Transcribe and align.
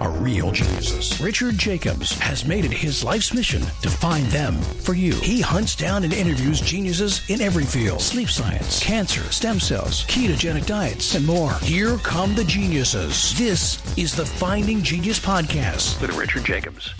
are 0.00 0.10
real 0.10 0.50
geniuses. 0.50 1.18
Richard 1.20 1.56
Jacobs 1.56 2.18
has 2.18 2.44
made 2.44 2.64
it 2.64 2.72
his 2.72 3.02
life's 3.02 3.32
mission 3.32 3.62
to 3.82 3.88
find 3.88 4.26
them 4.26 4.54
for 4.82 4.94
you. 4.94 5.14
He 5.14 5.40
hunts 5.40 5.74
down 5.74 6.04
and 6.04 6.12
interviews 6.12 6.60
geniuses 6.60 7.28
in 7.30 7.40
every 7.40 7.64
field 7.64 8.02
sleep 8.02 8.28
science, 8.28 8.82
cancer, 8.82 9.22
stem 9.32 9.58
cells, 9.58 10.04
ketogenic 10.04 10.66
diets, 10.66 11.14
and 11.14 11.26
more. 11.26 11.54
Here 11.60 11.96
come 11.98 12.34
the 12.34 12.44
geniuses. 12.44 13.36
This 13.38 13.80
is 13.96 14.14
the 14.14 14.26
Finding 14.26 14.82
Genius 14.82 15.18
Podcast 15.18 16.00
with 16.00 16.16
Richard 16.16 16.44
Jacobs. 16.44 16.92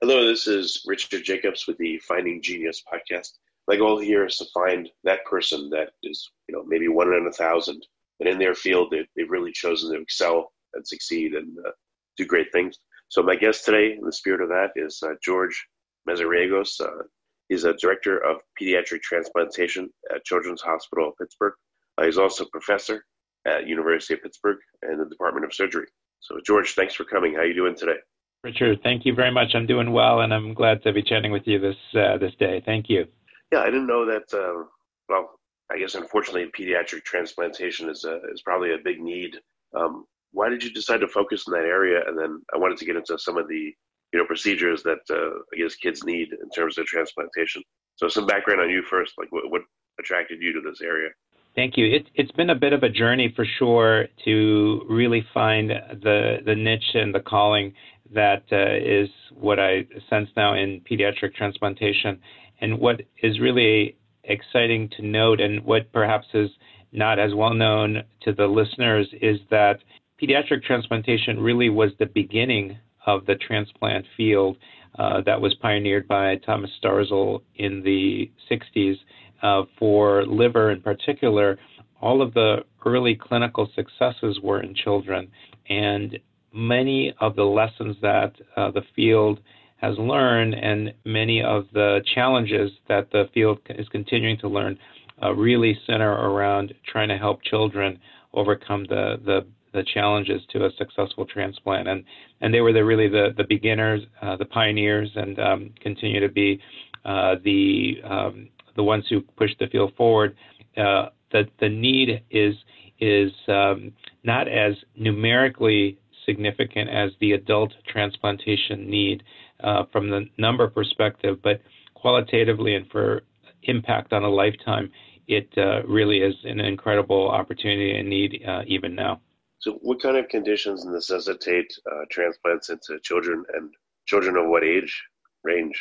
Hello, 0.00 0.24
this 0.26 0.46
is 0.46 0.84
Richard 0.86 1.24
Jacobs 1.24 1.66
with 1.66 1.76
the 1.78 1.98
Finding 1.98 2.40
Genius 2.40 2.82
Podcast. 2.90 3.32
My 3.66 3.76
goal 3.76 3.98
here 3.98 4.24
is 4.24 4.36
to 4.38 4.46
find 4.54 4.88
that 5.04 5.24
person 5.26 5.68
that 5.70 5.90
is, 6.02 6.30
you 6.48 6.54
know, 6.54 6.64
maybe 6.66 6.88
one 6.88 7.12
in 7.12 7.26
a 7.26 7.32
thousand 7.32 7.84
and 8.20 8.28
in 8.28 8.38
their 8.38 8.54
field, 8.54 8.88
they, 8.90 9.06
they've 9.16 9.30
really 9.30 9.52
chosen 9.52 9.92
to 9.92 10.00
excel 10.00 10.52
and 10.74 10.86
succeed 10.86 11.34
and 11.34 11.56
uh, 11.66 11.70
do 12.16 12.24
great 12.24 12.52
things. 12.52 12.78
So 13.08 13.22
my 13.22 13.36
guest 13.36 13.64
today, 13.64 13.96
in 13.98 14.04
the 14.04 14.12
spirit 14.12 14.42
of 14.42 14.48
that, 14.48 14.70
is 14.76 15.02
uh, 15.02 15.14
George 15.22 15.66
Mazariegos. 16.08 16.80
Uh, 16.80 17.04
he's 17.48 17.64
a 17.64 17.74
director 17.74 18.18
of 18.18 18.40
pediatric 18.60 19.02
transplantation 19.02 19.88
at 20.14 20.24
Children's 20.24 20.60
Hospital 20.60 21.08
of 21.08 21.14
Pittsburgh. 21.16 21.54
Uh, 21.96 22.04
he's 22.04 22.18
also 22.18 22.44
a 22.44 22.50
professor 22.50 23.04
at 23.46 23.66
University 23.66 24.14
of 24.14 24.22
Pittsburgh 24.22 24.58
and 24.82 25.00
the 25.00 25.08
Department 25.08 25.46
of 25.46 25.54
Surgery. 25.54 25.86
So 26.20 26.38
George, 26.44 26.74
thanks 26.74 26.94
for 26.94 27.04
coming. 27.04 27.34
How 27.34 27.40
are 27.40 27.46
you 27.46 27.54
doing 27.54 27.76
today? 27.76 27.96
Richard, 28.44 28.80
thank 28.82 29.04
you 29.04 29.14
very 29.14 29.32
much. 29.32 29.54
I'm 29.54 29.66
doing 29.66 29.92
well, 29.92 30.20
and 30.20 30.32
I'm 30.32 30.54
glad 30.54 30.82
to 30.84 30.92
be 30.92 31.02
chatting 31.02 31.32
with 31.32 31.42
you 31.46 31.58
this 31.58 31.76
uh, 31.94 32.18
this 32.18 32.32
day. 32.38 32.62
Thank 32.64 32.88
you. 32.88 33.06
Yeah, 33.52 33.60
I 33.60 33.66
didn't 33.66 33.86
know 33.86 34.06
that. 34.06 34.32
Uh, 34.32 34.64
well, 35.08 35.37
I 35.70 35.78
guess 35.78 35.94
unfortunately, 35.94 36.50
pediatric 36.58 37.04
transplantation 37.04 37.88
is 37.88 38.04
a, 38.04 38.20
is 38.32 38.42
probably 38.42 38.72
a 38.72 38.78
big 38.82 39.00
need. 39.00 39.36
Um, 39.76 40.06
why 40.32 40.48
did 40.48 40.62
you 40.62 40.72
decide 40.72 41.00
to 41.00 41.08
focus 41.08 41.44
in 41.46 41.52
that 41.52 41.64
area? 41.64 42.00
And 42.06 42.18
then 42.18 42.42
I 42.54 42.58
wanted 42.58 42.78
to 42.78 42.84
get 42.84 42.96
into 42.96 43.18
some 43.18 43.36
of 43.36 43.48
the 43.48 43.72
you 44.12 44.18
know 44.18 44.26
procedures 44.26 44.82
that 44.84 45.00
uh, 45.10 45.38
I 45.52 45.58
guess 45.58 45.74
kids 45.74 46.04
need 46.04 46.28
in 46.32 46.50
terms 46.50 46.78
of 46.78 46.86
transplantation. 46.86 47.62
So 47.96 48.08
some 48.08 48.26
background 48.26 48.60
on 48.60 48.70
you 48.70 48.82
first, 48.88 49.12
like 49.18 49.30
what, 49.32 49.50
what 49.50 49.62
attracted 49.98 50.40
you 50.40 50.52
to 50.52 50.60
this 50.60 50.80
area? 50.80 51.10
Thank 51.54 51.76
you. 51.76 51.86
It, 51.86 52.06
it's 52.14 52.30
been 52.32 52.50
a 52.50 52.54
bit 52.54 52.72
of 52.72 52.82
a 52.84 52.88
journey 52.88 53.32
for 53.34 53.44
sure 53.58 54.06
to 54.24 54.86
really 54.88 55.26
find 55.34 55.70
the 55.70 56.38
the 56.44 56.54
niche 56.54 56.94
and 56.94 57.14
the 57.14 57.20
calling 57.20 57.74
that 58.14 58.44
uh, 58.52 58.76
is 58.76 59.10
what 59.34 59.58
I 59.58 59.86
sense 60.08 60.30
now 60.36 60.54
in 60.54 60.80
pediatric 60.90 61.34
transplantation. 61.34 62.20
And 62.60 62.78
what 62.78 63.02
is 63.22 63.38
really 63.38 63.97
exciting 64.28 64.88
to 64.96 65.02
note, 65.04 65.40
and 65.40 65.64
what 65.64 65.92
perhaps 65.92 66.26
is 66.34 66.50
not 66.92 67.18
as 67.18 67.34
well 67.34 67.54
known 67.54 68.02
to 68.22 68.32
the 68.32 68.46
listeners, 68.46 69.08
is 69.20 69.38
that 69.50 69.80
pediatric 70.22 70.62
transplantation 70.62 71.40
really 71.40 71.68
was 71.68 71.90
the 71.98 72.06
beginning 72.06 72.78
of 73.06 73.26
the 73.26 73.34
transplant 73.36 74.04
field 74.16 74.56
uh, 74.98 75.20
that 75.24 75.40
was 75.40 75.54
pioneered 75.56 76.08
by 76.08 76.36
Thomas 76.36 76.70
Starzl 76.82 77.40
in 77.56 77.82
the 77.82 78.30
60s 78.50 78.96
uh, 79.42 79.62
for 79.78 80.26
liver 80.26 80.70
in 80.70 80.80
particular. 80.80 81.58
All 82.00 82.22
of 82.22 82.34
the 82.34 82.64
early 82.84 83.14
clinical 83.14 83.68
successes 83.74 84.40
were 84.42 84.62
in 84.62 84.74
children, 84.74 85.28
and 85.68 86.18
many 86.52 87.12
of 87.20 87.36
the 87.36 87.44
lessons 87.44 87.96
that 88.02 88.32
uh, 88.56 88.70
the 88.70 88.82
field 88.96 89.40
has 89.78 89.96
learned, 89.98 90.54
and 90.54 90.92
many 91.04 91.42
of 91.42 91.64
the 91.72 92.00
challenges 92.14 92.70
that 92.88 93.10
the 93.12 93.24
field 93.32 93.58
is 93.70 93.88
continuing 93.88 94.38
to 94.38 94.48
learn 94.48 94.78
uh, 95.22 95.32
really 95.34 95.78
center 95.86 96.10
around 96.10 96.74
trying 96.86 97.08
to 97.08 97.16
help 97.16 97.42
children 97.42 97.98
overcome 98.34 98.84
the, 98.88 99.20
the, 99.24 99.46
the 99.72 99.84
challenges 99.94 100.42
to 100.52 100.64
a 100.64 100.70
successful 100.76 101.24
transplant. 101.26 101.88
And 101.88 102.04
and 102.40 102.52
they 102.52 102.60
were 102.60 102.72
the, 102.72 102.84
really 102.84 103.08
the 103.08 103.34
the 103.36 103.44
beginners, 103.44 104.02
uh, 104.22 104.36
the 104.36 104.44
pioneers, 104.44 105.10
and 105.14 105.38
um, 105.38 105.70
continue 105.80 106.20
to 106.20 106.28
be 106.28 106.60
uh, 107.04 107.36
the 107.44 107.96
um, 108.04 108.48
the 108.76 108.82
ones 108.82 109.04
who 109.08 109.20
push 109.20 109.50
the 109.58 109.66
field 109.68 109.92
forward. 109.96 110.36
Uh, 110.76 111.06
the 111.32 111.44
the 111.60 111.68
need 111.68 112.22
is 112.30 112.54
is 113.00 113.30
um, 113.48 113.92
not 114.24 114.48
as 114.48 114.74
numerically 114.96 115.98
significant 116.26 116.90
as 116.90 117.10
the 117.20 117.32
adult 117.32 117.72
transplantation 117.86 118.88
need 118.90 119.22
uh, 119.62 119.84
from 119.92 120.10
the 120.10 120.26
number 120.38 120.68
perspective, 120.68 121.38
but 121.42 121.60
qualitatively 121.94 122.74
and 122.74 122.88
for 122.90 123.22
impact 123.64 124.12
on 124.12 124.22
a 124.22 124.28
lifetime, 124.28 124.90
it 125.26 125.48
uh, 125.58 125.82
really 125.86 126.18
is 126.18 126.34
an 126.44 126.60
incredible 126.60 127.28
opportunity 127.28 127.96
and 127.96 128.08
need 128.08 128.42
uh, 128.46 128.62
even 128.66 128.94
now. 128.94 129.20
So, 129.60 129.72
what 129.82 130.00
kind 130.00 130.16
of 130.16 130.28
conditions 130.28 130.84
necessitate 130.84 131.70
uh, 131.90 132.04
transplants 132.10 132.70
into 132.70 132.98
children, 133.02 133.44
and 133.54 133.70
children 134.06 134.36
of 134.36 134.48
what 134.48 134.64
age 134.64 135.02
range? 135.42 135.74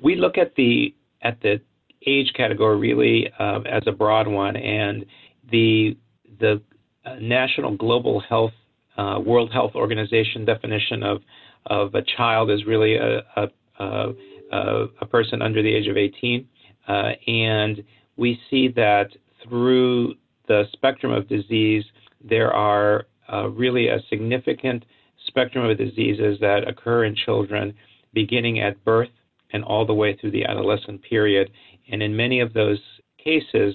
We 0.00 0.14
look 0.14 0.38
at 0.38 0.54
the 0.54 0.94
at 1.22 1.40
the 1.40 1.60
age 2.06 2.32
category 2.36 2.78
really 2.78 3.32
uh, 3.38 3.60
as 3.60 3.82
a 3.86 3.92
broad 3.92 4.28
one, 4.28 4.56
and 4.56 5.04
the 5.50 5.96
the 6.38 6.62
uh, 7.04 7.16
National 7.20 7.76
Global 7.76 8.20
Health 8.20 8.52
World 8.96 9.52
Health 9.52 9.72
Organization 9.74 10.44
definition 10.44 11.02
of 11.02 11.20
of 11.66 11.94
a 11.94 12.02
child 12.16 12.50
is 12.50 12.64
really 12.66 12.96
a, 12.96 13.18
a, 13.36 13.48
a, 13.80 14.86
a 15.00 15.06
person 15.06 15.42
under 15.42 15.62
the 15.62 15.74
age 15.74 15.88
of 15.88 15.96
18. 15.96 16.46
Uh, 16.86 17.10
and 17.26 17.82
we 18.16 18.38
see 18.50 18.68
that 18.68 19.08
through 19.42 20.14
the 20.48 20.64
spectrum 20.72 21.12
of 21.12 21.28
disease, 21.28 21.84
there 22.22 22.52
are 22.52 23.06
uh, 23.32 23.48
really 23.48 23.88
a 23.88 23.98
significant 24.08 24.84
spectrum 25.26 25.68
of 25.68 25.78
diseases 25.78 26.38
that 26.40 26.68
occur 26.68 27.04
in 27.04 27.14
children 27.14 27.74
beginning 28.12 28.60
at 28.60 28.82
birth 28.84 29.08
and 29.52 29.64
all 29.64 29.86
the 29.86 29.94
way 29.94 30.16
through 30.16 30.30
the 30.30 30.44
adolescent 30.44 31.02
period. 31.02 31.50
And 31.90 32.02
in 32.02 32.16
many 32.16 32.40
of 32.40 32.52
those 32.52 32.80
cases, 33.22 33.74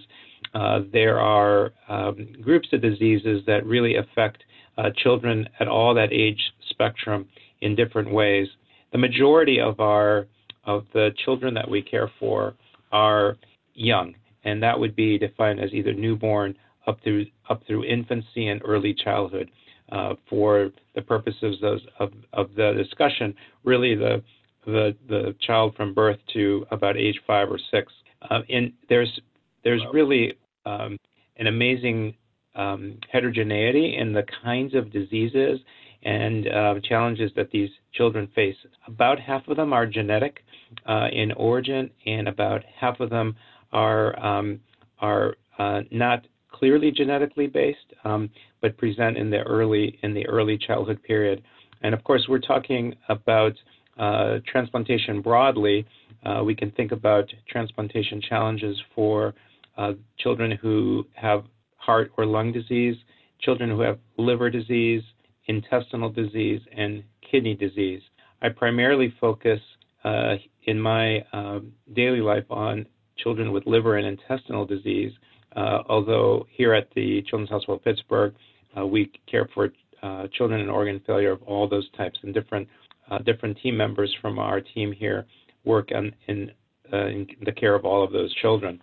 uh, 0.53 0.81
there 0.91 1.19
are 1.19 1.71
um, 1.88 2.27
groups 2.41 2.69
of 2.73 2.81
diseases 2.81 3.41
that 3.47 3.66
really 3.66 3.95
affect 3.95 4.44
uh, 4.77 4.89
children 4.95 5.47
at 5.59 5.67
all 5.67 5.94
that 5.94 6.13
age 6.13 6.39
spectrum 6.69 7.27
in 7.61 7.75
different 7.75 8.11
ways. 8.11 8.47
The 8.91 8.97
majority 8.97 9.59
of 9.59 9.79
our 9.79 10.27
of 10.65 10.85
the 10.93 11.11
children 11.23 11.53
that 11.53 11.69
we 11.69 11.81
care 11.81 12.11
for 12.19 12.53
are 12.91 13.37
young, 13.73 14.15
and 14.43 14.61
that 14.61 14.79
would 14.79 14.95
be 14.95 15.17
defined 15.17 15.59
as 15.59 15.73
either 15.73 15.93
newborn 15.93 16.55
up 16.87 16.99
through 17.03 17.25
up 17.49 17.61
through 17.67 17.85
infancy 17.85 18.47
and 18.47 18.61
early 18.65 18.93
childhood. 18.93 19.49
Uh, 19.91 20.13
for 20.29 20.69
the 20.93 21.01
purposes 21.01 21.57
of, 21.63 21.79
of, 21.97 22.13
of 22.33 22.53
the 22.55 22.73
discussion, 22.77 23.33
really 23.63 23.95
the, 23.95 24.21
the 24.67 24.95
the 25.07 25.35
child 25.41 25.75
from 25.75 25.95
birth 25.95 26.19
to 26.31 26.63
about 26.69 26.95
age 26.95 27.19
five 27.25 27.49
or 27.49 27.59
six. 27.71 27.91
Uh, 28.29 28.41
and 28.49 28.71
there's 28.87 29.19
there's 29.63 29.81
really 29.91 30.33
um, 30.67 30.95
an 31.37 31.47
amazing 31.47 32.13
um, 32.53 32.99
heterogeneity 33.11 33.97
in 33.97 34.13
the 34.13 34.23
kinds 34.43 34.75
of 34.75 34.91
diseases 34.91 35.59
and 36.03 36.47
uh, 36.47 36.75
challenges 36.83 37.31
that 37.35 37.51
these 37.51 37.69
children 37.93 38.27
face. 38.33 38.55
About 38.87 39.19
half 39.19 39.47
of 39.47 39.57
them 39.57 39.73
are 39.73 39.85
genetic 39.85 40.39
uh, 40.87 41.07
in 41.11 41.31
origin, 41.33 41.89
and 42.05 42.27
about 42.27 42.63
half 42.79 42.99
of 42.99 43.09
them 43.09 43.35
are 43.71 44.17
um, 44.25 44.59
are 44.99 45.35
uh, 45.57 45.81
not 45.91 46.25
clearly 46.51 46.91
genetically 46.91 47.47
based, 47.47 47.94
um, 48.03 48.29
but 48.62 48.77
present 48.77 49.18
in 49.18 49.29
the 49.29 49.39
early 49.39 50.00
in 50.03 50.13
the 50.13 50.25
early 50.27 50.57
childhood 50.57 51.01
period. 51.03 51.44
And 51.81 51.94
of 51.94 52.03
course, 52.03 52.25
we're 52.27 52.39
talking 52.39 52.95
about 53.07 53.53
uh, 53.97 54.39
transplantation 54.47 55.21
broadly. 55.21 55.85
Uh, 56.25 56.44
we 56.44 56.56
can 56.56 56.71
think 56.71 56.91
about 56.91 57.25
transplantation 57.50 58.21
challenges 58.21 58.77
for 58.95 59.33
uh, 59.77 59.94
children 60.18 60.51
who 60.62 61.06
have 61.13 61.44
heart 61.77 62.12
or 62.18 62.25
lung 62.25 62.51
disease, 62.51 62.95
children 63.41 63.69
who 63.69 63.79
have 63.81 64.00
liver 64.18 64.50
disease, 64.50 65.01
intestinal 65.50 66.10
disease, 66.10 66.62
and 66.78 67.04
kidney 67.30 67.56
disease. 67.56 68.01
I 68.42 68.50
primarily 68.50 69.13
focus 69.19 69.60
uh, 70.04 70.36
in 70.66 70.80
my 70.80 71.25
um, 71.34 71.74
daily 71.94 72.22
life 72.22 72.46
on 72.50 72.86
children 73.18 73.51
with 73.51 73.66
liver 73.66 73.98
and 73.98 74.07
intestinal 74.07 74.66
disease, 74.66 75.12
uh, 75.56 75.80
although 75.90 76.46
here 76.51 76.74
at 76.74 76.88
the 76.96 77.24
Children's 77.24 77.50
Hospital 77.50 77.75
of 77.75 77.84
Pittsburgh, 77.84 78.34
uh, 78.78 78.86
we 78.86 79.12
care 79.30 79.50
for 79.54 79.74
uh, 80.04 80.28
children 80.38 80.62
in 80.62 80.69
organ 80.69 81.01
failure 81.06 81.31
of 81.31 81.42
all 81.44 81.68
those 81.68 81.90
types, 81.98 82.19
and 82.22 82.34
different 82.34 82.68
uh, 83.10 83.18
different 83.18 83.57
team 83.62 83.75
members 83.75 84.16
from 84.22 84.38
our 84.38 84.62
team 84.62 84.92
here 84.92 85.25
work 85.66 85.90
on, 85.96 86.13
in, 86.28 86.51
uh, 86.94 87.07
in 87.07 87.28
the 87.44 87.51
care 87.51 87.74
of 87.74 87.84
all 87.84 88.04
of 88.04 88.12
those 88.12 88.31
children. 88.36 88.80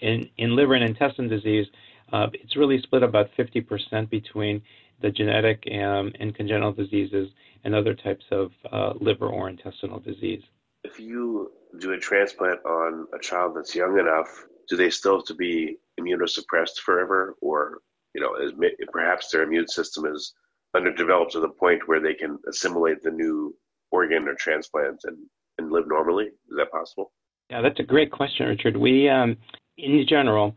in, 0.00 0.28
in 0.38 0.56
liver 0.56 0.74
and 0.74 0.84
intestine 0.84 1.28
disease, 1.28 1.66
uh, 2.12 2.26
it's 2.34 2.56
really 2.56 2.82
split 2.82 3.04
about 3.04 3.30
50% 3.38 4.10
between 4.10 4.60
the 5.02 5.10
genetic 5.10 5.64
um, 5.72 6.12
and 6.18 6.34
congenital 6.34 6.72
diseases 6.72 7.28
and 7.64 7.74
other 7.74 7.94
types 7.94 8.24
of 8.30 8.52
uh, 8.72 8.92
liver 9.00 9.26
or 9.26 9.48
intestinal 9.48 10.00
disease. 10.00 10.42
If 10.84 10.98
you 10.98 11.52
do 11.78 11.92
a 11.92 11.98
transplant 11.98 12.64
on 12.64 13.06
a 13.14 13.18
child 13.18 13.56
that's 13.56 13.74
young 13.74 13.98
enough, 13.98 14.46
do 14.68 14.76
they 14.76 14.90
still 14.90 15.16
have 15.16 15.26
to 15.26 15.34
be 15.34 15.76
immunosuppressed 16.00 16.78
forever, 16.84 17.36
or 17.40 17.78
you 18.14 18.20
know, 18.20 18.34
is, 18.36 18.52
perhaps 18.92 19.30
their 19.30 19.42
immune 19.42 19.68
system 19.68 20.06
is 20.06 20.34
underdeveloped 20.74 21.32
to 21.32 21.40
the 21.40 21.48
point 21.48 21.86
where 21.86 22.00
they 22.00 22.14
can 22.14 22.38
assimilate 22.48 23.02
the 23.02 23.10
new 23.10 23.54
organ 23.90 24.26
or 24.28 24.34
transplant 24.34 25.00
and, 25.04 25.18
and 25.58 25.70
live 25.70 25.86
normally? 25.86 26.26
Is 26.26 26.56
that 26.56 26.70
possible? 26.70 27.12
Yeah, 27.50 27.60
that's 27.60 27.80
a 27.80 27.84
great 27.84 28.10
question, 28.10 28.46
Richard. 28.46 28.76
We, 28.76 29.08
um, 29.08 29.36
in 29.76 30.04
general, 30.08 30.56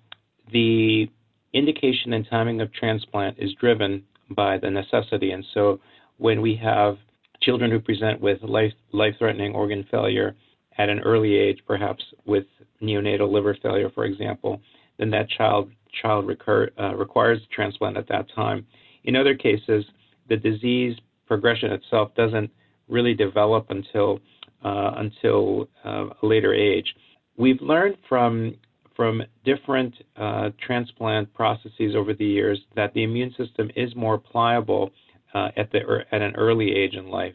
the 0.52 1.10
indication 1.54 2.14
and 2.14 2.28
timing 2.30 2.62
of 2.62 2.72
transplant 2.74 3.38
is 3.40 3.54
driven 3.54 4.04
by 4.32 4.58
the 4.58 4.70
necessity. 4.70 5.32
And 5.32 5.46
so 5.54 5.80
when 6.18 6.42
we 6.42 6.56
have 6.56 6.98
children 7.42 7.72
who 7.72 7.80
present 7.80 8.22
with 8.22 8.40
life 8.42 9.16
threatening 9.20 9.54
organ 9.54 9.86
failure 9.92 10.36
at 10.78 10.90
an 10.90 11.00
early 11.00 11.36
age, 11.36 11.60
perhaps 11.68 12.04
with 12.26 12.46
neonatal 12.82 13.32
liver 13.32 13.58
failure, 13.62 13.90
for 13.94 14.06
example, 14.06 14.62
then 14.98 15.10
that 15.12 15.30
child 15.30 15.72
child 16.02 16.28
recur, 16.28 16.70
uh, 16.78 16.94
requires 16.96 17.40
transplant 17.54 17.96
at 17.96 18.08
that 18.10 18.26
time. 18.36 18.66
In 19.06 19.16
other 19.16 19.34
cases, 19.34 19.86
the 20.28 20.36
disease 20.36 20.98
progression 21.26 21.72
itself 21.72 22.14
doesn't 22.16 22.52
really 22.90 23.14
develop 23.14 23.68
until 23.70 24.20
uh, 24.64 24.94
until 24.98 25.70
uh, 25.86 26.08
a 26.22 26.26
later 26.26 26.54
age. 26.54 26.96
We've 27.38 27.62
learned 27.62 27.98
from 28.10 28.56
from 28.96 29.22
different 29.44 29.94
uh, 30.16 30.50
transplant 30.66 31.34
processes 31.34 31.96
over 31.96 32.14
the 32.14 32.26
years 32.26 32.60
that 32.76 32.94
the 32.94 33.04
immune 33.04 33.34
system 33.38 33.70
is 33.76 33.96
more 33.96 34.18
pliable 34.18 34.92
uh, 35.34 35.50
at 35.58 35.72
the 35.72 35.80
at 36.12 36.22
an 36.22 36.36
early 36.36 36.74
age 36.74 36.96
in 36.96 37.10
life. 37.10 37.34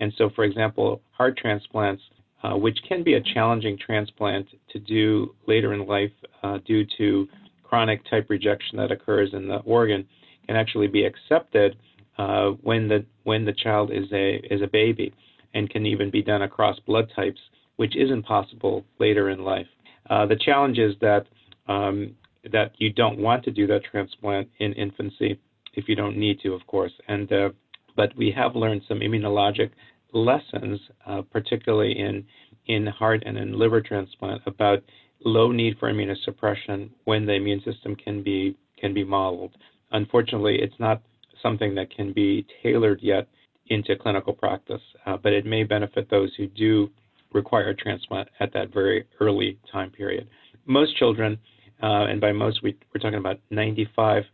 And 0.00 0.12
so, 0.16 0.30
for 0.34 0.44
example, 0.44 1.00
heart 1.12 1.36
transplants, 1.36 2.02
uh, 2.42 2.56
which 2.56 2.78
can 2.88 3.02
be 3.02 3.14
a 3.14 3.20
challenging 3.34 3.78
transplant 3.78 4.46
to 4.70 4.78
do 4.78 5.34
later 5.46 5.72
in 5.74 5.86
life 5.86 6.12
uh, 6.42 6.58
due 6.66 6.84
to 6.98 7.26
chronic 7.62 8.00
type 8.08 8.26
rejection 8.28 8.78
that 8.78 8.92
occurs 8.92 9.30
in 9.32 9.48
the 9.48 9.56
organ, 9.58 10.06
can 10.46 10.56
actually 10.56 10.86
be 10.86 11.04
accepted 11.04 11.76
uh, 12.18 12.50
when 12.62 12.88
the 12.88 13.04
when 13.24 13.44
the 13.44 13.52
child 13.52 13.90
is 13.90 14.10
a 14.12 14.36
is 14.50 14.62
a 14.62 14.66
baby, 14.66 15.12
and 15.54 15.68
can 15.68 15.84
even 15.84 16.10
be 16.10 16.22
done 16.22 16.42
across 16.42 16.78
blood 16.80 17.10
types, 17.14 17.40
which 17.76 17.94
isn't 17.96 18.22
possible 18.22 18.84
later 18.98 19.30
in 19.30 19.44
life. 19.44 19.66
Uh, 20.10 20.26
the 20.26 20.36
challenge 20.36 20.78
is 20.78 20.94
that 21.00 21.26
um, 21.68 22.14
that 22.52 22.72
you 22.78 22.92
don't 22.92 23.18
want 23.18 23.44
to 23.44 23.50
do 23.50 23.66
that 23.66 23.82
transplant 23.90 24.48
in 24.58 24.72
infancy 24.74 25.38
if 25.74 25.88
you 25.88 25.96
don't 25.96 26.16
need 26.16 26.40
to, 26.40 26.52
of 26.52 26.66
course. 26.66 26.92
And 27.08 27.30
uh, 27.32 27.50
but 27.96 28.16
we 28.16 28.30
have 28.32 28.54
learned 28.54 28.82
some 28.88 29.00
immunologic 29.00 29.70
lessons, 30.12 30.80
uh, 31.06 31.22
particularly 31.22 31.98
in 31.98 32.24
in 32.66 32.86
heart 32.86 33.22
and 33.26 33.36
in 33.36 33.58
liver 33.58 33.80
transplant, 33.80 34.42
about 34.46 34.82
low 35.24 35.50
need 35.50 35.78
for 35.78 35.92
immunosuppression 35.92 36.90
when 37.04 37.26
the 37.26 37.32
immune 37.32 37.62
system 37.64 37.94
can 37.96 38.22
be 38.22 38.56
can 38.78 38.94
be 38.94 39.04
modeled. 39.04 39.56
Unfortunately, 39.92 40.58
it's 40.60 40.78
not 40.78 41.02
something 41.42 41.74
that 41.74 41.94
can 41.94 42.12
be 42.12 42.46
tailored 42.62 43.00
yet 43.02 43.28
into 43.68 43.96
clinical 43.96 44.32
practice, 44.32 44.80
uh, 45.06 45.16
but 45.16 45.32
it 45.32 45.44
may 45.44 45.64
benefit 45.64 46.08
those 46.10 46.32
who 46.36 46.46
do 46.46 46.90
require 47.32 47.68
a 47.68 47.74
transplant 47.74 48.28
at 48.40 48.52
that 48.52 48.72
very 48.72 49.04
early 49.20 49.58
time 49.70 49.90
period. 49.90 50.28
Most 50.66 50.96
children, 50.96 51.38
uh, 51.82 52.06
and 52.06 52.20
by 52.20 52.32
most 52.32 52.62
we, 52.62 52.76
are 52.94 52.98
talking 52.98 53.18
about 53.18 53.38
95% 53.52 54.24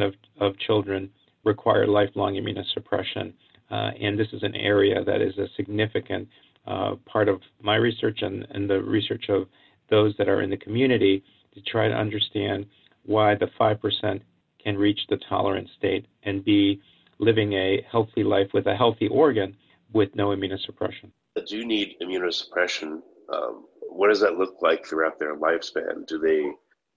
of, 0.00 0.14
of 0.40 0.58
children, 0.58 1.10
require 1.44 1.86
lifelong 1.86 2.34
immunosuppression. 2.34 3.32
Uh, 3.70 3.90
and 4.00 4.18
this 4.18 4.28
is 4.32 4.42
an 4.42 4.54
area 4.54 5.04
that 5.04 5.20
is 5.20 5.36
a 5.38 5.46
significant 5.56 6.28
uh, 6.66 6.94
part 7.06 7.28
of 7.28 7.40
my 7.60 7.76
research 7.76 8.20
and, 8.22 8.46
and 8.50 8.68
the 8.68 8.80
research 8.82 9.24
of 9.28 9.46
those 9.90 10.14
that 10.18 10.28
are 10.28 10.42
in 10.42 10.50
the 10.50 10.56
community 10.56 11.22
to 11.54 11.60
try 11.62 11.88
to 11.88 11.94
understand 11.94 12.66
why 13.04 13.34
the 13.34 13.48
5% 13.60 14.20
can 14.62 14.78
reach 14.78 15.00
the 15.08 15.18
tolerant 15.28 15.68
state 15.76 16.06
and 16.22 16.44
be 16.44 16.80
living 17.18 17.52
a 17.54 17.84
healthy 17.90 18.22
life 18.22 18.48
with 18.54 18.66
a 18.66 18.76
healthy 18.76 19.08
organ 19.08 19.56
with 19.92 20.14
no 20.14 20.28
immunosuppression 20.28 21.10
that 21.34 21.46
do 21.46 21.64
need 21.64 21.96
immunosuppression, 22.02 23.00
um, 23.32 23.66
what 23.88 24.08
does 24.08 24.20
that 24.20 24.38
look 24.38 24.56
like 24.62 24.86
throughout 24.86 25.18
their 25.18 25.36
lifespan? 25.36 26.06
Do 26.06 26.18
they 26.18 26.44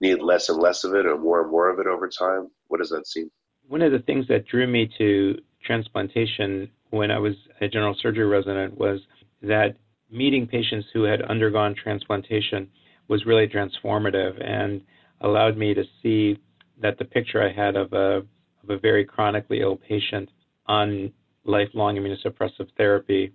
need 0.00 0.20
less 0.20 0.48
and 0.48 0.58
less 0.58 0.84
of 0.84 0.94
it 0.94 1.06
or 1.06 1.18
more 1.18 1.42
and 1.42 1.50
more 1.50 1.70
of 1.70 1.78
it 1.78 1.86
over 1.86 2.08
time? 2.08 2.48
What 2.68 2.78
does 2.78 2.90
that 2.90 3.06
seem? 3.06 3.30
One 3.68 3.82
of 3.82 3.92
the 3.92 3.98
things 4.00 4.26
that 4.28 4.46
drew 4.46 4.66
me 4.66 4.90
to 4.98 5.38
transplantation 5.64 6.70
when 6.90 7.10
I 7.10 7.18
was 7.18 7.34
a 7.60 7.68
general 7.68 7.96
surgery 8.00 8.26
resident 8.26 8.78
was 8.78 9.00
that 9.42 9.76
meeting 10.10 10.46
patients 10.46 10.86
who 10.92 11.02
had 11.02 11.22
undergone 11.22 11.74
transplantation 11.74 12.68
was 13.08 13.26
really 13.26 13.48
transformative 13.48 14.42
and 14.44 14.80
allowed 15.20 15.56
me 15.56 15.74
to 15.74 15.84
see 16.02 16.38
that 16.80 16.98
the 16.98 17.04
picture 17.04 17.42
I 17.42 17.52
had 17.52 17.76
of 17.76 17.92
a 17.92 18.22
of 18.62 18.70
a 18.70 18.78
very 18.78 19.04
chronically 19.04 19.60
ill 19.60 19.76
patient 19.76 20.28
on 20.66 21.12
lifelong 21.44 21.96
immunosuppressive 21.96 22.68
therapy 22.76 23.32